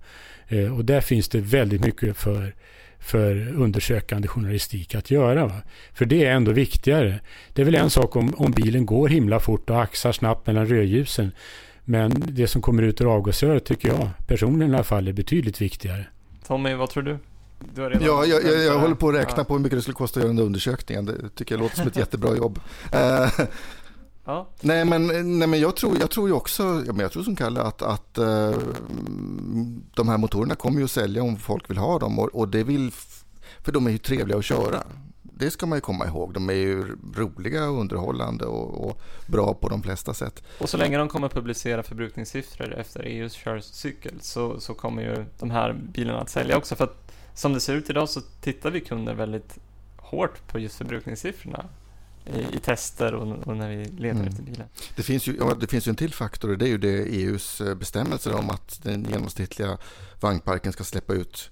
Eh, 0.47 0.77
och 0.77 0.85
där 0.85 1.01
finns 1.01 1.29
det 1.29 1.39
väldigt 1.39 1.81
mycket 1.81 2.17
för, 2.17 2.53
för 2.99 3.53
undersökande 3.53 4.27
journalistik 4.27 4.95
att 4.95 5.11
göra. 5.11 5.45
Va? 5.45 5.61
För 5.93 6.05
det 6.05 6.25
är 6.25 6.31
ändå 6.31 6.51
viktigare. 6.51 7.19
Det 7.53 7.61
är 7.61 7.65
väl 7.65 7.75
en 7.75 7.89
sak 7.89 8.15
om, 8.15 8.33
om 8.37 8.51
bilen 8.51 8.85
går 8.85 9.09
himla 9.09 9.39
fort 9.39 9.69
och 9.69 9.81
axar 9.81 10.11
snabbt 10.11 10.47
mellan 10.47 10.65
rödljusen. 10.65 11.31
Men 11.83 12.23
det 12.27 12.47
som 12.47 12.61
kommer 12.61 12.83
ut 12.83 13.01
ur 13.01 13.15
avgasröret 13.15 13.65
tycker 13.65 13.87
jag 13.87 14.09
personligen 14.27 14.71
i 14.71 14.75
alla 14.75 14.83
fall 14.83 15.07
är 15.07 15.13
betydligt 15.13 15.61
viktigare. 15.61 16.05
Tommy, 16.47 16.73
vad 16.73 16.89
tror 16.89 17.03
du? 17.03 17.17
Ja, 17.75 18.25
jag, 18.25 18.43
jag, 18.43 18.63
jag 18.63 18.79
håller 18.79 18.95
på 18.95 19.09
att 19.09 19.15
räkna 19.15 19.37
ja. 19.37 19.43
på 19.43 19.53
hur 19.53 19.61
mycket 19.61 19.77
det 19.77 19.81
skulle 19.81 19.95
kosta 19.95 20.19
att 20.19 20.23
göra 20.23 20.33
den 20.33 20.45
undersökningen. 20.45 21.05
Det 21.05 21.29
tycker 21.35 21.55
jag 21.55 21.61
låter 21.61 21.75
som 21.75 21.87
ett 21.87 21.95
jättebra 22.03 22.35
jobb. 22.35 22.59
Uh, 22.95 23.45
ja. 24.25 24.49
Nej, 24.61 24.85
men, 24.85 25.07
nej, 25.39 25.47
men 25.47 25.59
jag, 25.59 25.75
tror, 25.75 25.97
jag 25.99 26.11
tror 26.11 26.27
ju 26.27 26.33
också, 26.33 26.63
ja, 26.63 26.93
men 26.93 26.99
jag 26.99 27.11
tror 27.11 27.23
som 27.23 27.35
Kalle, 27.35 27.61
att, 27.61 27.81
att 27.81 28.17
uh, 28.19 28.57
de 29.93 30.09
här 30.09 30.17
motorerna 30.17 30.55
kommer 30.55 30.79
ju 30.79 30.83
att 30.83 30.91
sälja 30.91 31.23
om 31.23 31.37
folk 31.37 31.69
vill 31.69 31.77
ha 31.77 31.99
dem. 31.99 32.19
Och, 32.19 32.35
och, 32.35 32.47
det 32.47 32.63
vill, 32.63 32.91
för 33.61 33.71
de 33.71 33.87
är 33.87 33.91
ju 33.91 33.97
trevliga 33.97 34.37
att 34.37 34.45
köra. 34.45 34.83
Det 35.39 35.51
ska 35.51 35.65
man 35.65 35.77
ju 35.77 35.81
komma 35.81 36.07
ihåg. 36.07 36.33
De 36.33 36.49
är 36.49 36.53
ju 36.53 36.97
roliga 37.15 37.69
och 37.69 37.79
underhållande 37.79 38.45
och, 38.45 38.87
och 38.87 39.01
bra 39.27 39.53
på 39.53 39.69
de 39.69 39.83
flesta 39.83 40.13
sätt. 40.13 40.43
Och 40.59 40.69
så 40.69 40.77
länge 40.77 40.97
de 40.97 41.07
kommer 41.09 41.29
publicera 41.29 41.83
förbrukningssiffror 41.83 42.73
efter 42.73 43.03
EUs 43.03 43.33
körcykel 43.33 44.13
så, 44.21 44.59
så 44.59 44.73
kommer 44.73 45.01
ju 45.01 45.25
de 45.39 45.51
här 45.51 45.73
bilarna 45.73 46.19
att 46.19 46.29
sälja 46.29 46.57
också. 46.57 46.75
För 46.75 46.83
att 46.83 47.06
som 47.37 47.53
det 47.53 47.59
ser 47.59 47.73
ut 47.73 47.89
idag 47.89 48.09
så 48.09 48.21
tittar 48.41 48.71
vi 48.71 48.81
kunder 48.81 49.13
väldigt 49.13 49.57
hårt 49.97 50.47
på 50.47 50.59
just 50.59 50.77
förbrukningssiffrorna 50.77 51.65
i, 52.25 52.55
i 52.55 52.59
tester 52.59 53.13
och, 53.13 53.47
och, 53.47 53.57
när 53.57 53.69
vi 53.69 53.85
letar 53.85 54.19
mm. 54.19 54.27
efter 54.27 54.43
bilar. 54.43 54.67
Det 54.95 55.03
finns, 55.03 55.27
ju, 55.27 55.37
ja, 55.39 55.55
det 55.59 55.67
finns 55.67 55.87
ju 55.87 55.89
en 55.89 55.95
till 55.95 56.13
faktor 56.13 56.51
och 56.51 56.57
det 56.57 56.65
är 56.65 56.69
ju 56.69 56.77
det 56.77 57.03
EUs 57.03 57.61
eh, 57.61 57.75
bestämmelser 57.75 58.33
om 58.33 58.49
att 58.49 58.79
den 58.83 59.05
genomsnittliga 59.09 59.77
vagnparken 60.19 60.73
ska 60.73 60.83
släppa 60.83 61.13
ut 61.13 61.49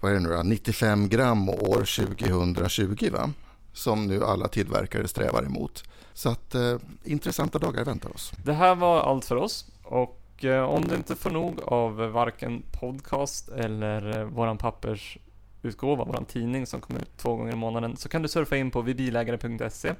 vad 0.00 0.10
är 0.10 0.14
det 0.14 0.20
nu 0.20 0.28
då, 0.28 0.42
95 0.42 1.08
gram 1.08 1.48
år 1.48 2.06
2020 2.06 3.10
va? 3.12 3.30
som 3.72 4.06
nu 4.06 4.24
alla 4.24 4.48
tillverkare 4.48 5.08
strävar 5.08 5.42
emot. 5.42 5.84
Så 6.14 6.28
att 6.28 6.54
eh, 6.54 6.76
intressanta 7.04 7.58
dagar 7.58 7.84
väntar 7.84 8.14
oss. 8.14 8.32
Det 8.44 8.52
här 8.52 8.74
var 8.74 9.00
allt 9.00 9.24
för 9.24 9.36
oss 9.36 9.66
och 9.82 10.23
och 10.34 10.44
eh, 10.44 10.64
om 10.64 10.82
du 10.84 10.94
inte 10.94 11.16
får 11.16 11.30
nog 11.30 11.60
av 11.62 12.02
eh, 12.02 12.08
varken 12.08 12.62
podcast 12.80 13.48
eller 13.48 14.18
eh, 14.18 14.24
våran 14.24 14.58
pappersutgåva, 14.58 16.04
våran 16.04 16.24
tidning 16.24 16.66
som 16.66 16.80
kommer 16.80 17.00
ut 17.00 17.16
två 17.16 17.36
gånger 17.36 17.52
i 17.52 17.56
månaden, 17.56 17.96
så 17.96 18.08
kan 18.08 18.22
du 18.22 18.28
surfa 18.28 18.56
in 18.56 18.70
på 18.70 18.82
vibilägare.se. 18.82 19.94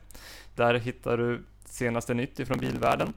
Där 0.54 0.74
hittar 0.74 1.16
du 1.16 1.44
senaste 1.64 2.14
nytt 2.14 2.40
ifrån 2.40 2.58
bilvärlden. 2.58 3.12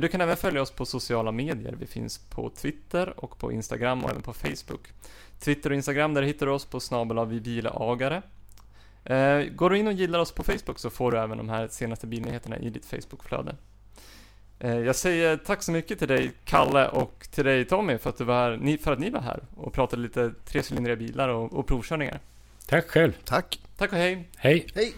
Du 0.00 0.08
kan 0.08 0.20
även 0.20 0.36
följa 0.36 0.62
oss 0.62 0.70
på 0.70 0.86
sociala 0.86 1.32
medier. 1.32 1.76
Vi 1.78 1.86
finns 1.86 2.18
på 2.18 2.50
Twitter 2.50 3.24
och 3.24 3.38
på 3.38 3.52
Instagram 3.52 4.04
och 4.04 4.10
även 4.10 4.22
på 4.22 4.32
Facebook. 4.32 4.92
Twitter 5.38 5.70
och 5.70 5.76
Instagram, 5.76 6.14
där 6.14 6.22
hittar 6.22 6.46
du 6.46 6.52
oss 6.52 6.64
på 6.64 6.80
snabel 6.80 7.18
av 7.18 7.28
vibileagare. 7.28 8.22
Går 9.54 9.70
du 9.70 9.78
in 9.78 9.86
och 9.86 9.92
gillar 9.92 10.18
oss 10.18 10.32
på 10.32 10.42
Facebook 10.42 10.78
så 10.78 10.90
får 10.90 11.12
du 11.12 11.18
även 11.18 11.38
de 11.38 11.48
här 11.48 11.68
senaste 11.68 12.06
bilnyheterna 12.06 12.58
i 12.58 12.70
ditt 12.70 12.86
Facebookflöde. 12.86 13.56
Eh, 14.58 14.78
jag 14.78 14.96
säger 14.96 15.36
tack 15.36 15.62
så 15.62 15.72
mycket 15.72 15.98
till 15.98 16.08
dig 16.08 16.32
Kalle 16.44 16.88
och 16.88 17.28
till 17.30 17.44
dig 17.44 17.64
Tommy 17.64 17.98
för 17.98 18.10
att, 18.10 18.18
du 18.18 18.24
var, 18.24 18.56
ni, 18.56 18.78
för 18.78 18.92
att 18.92 18.98
ni 18.98 19.10
var 19.10 19.20
här 19.20 19.42
och 19.56 19.72
pratade 19.72 20.02
lite 20.02 20.32
trecylindriga 20.44 20.96
bilar 20.96 21.28
och, 21.28 21.52
och 21.52 21.66
provkörningar. 21.66 22.20
Tack 22.66 22.88
själv. 22.88 23.12
Tack. 23.24 23.60
Tack 23.76 23.92
och 23.92 23.98
hej. 23.98 24.28
Hej. 24.36 24.66
Hej. 24.74 24.94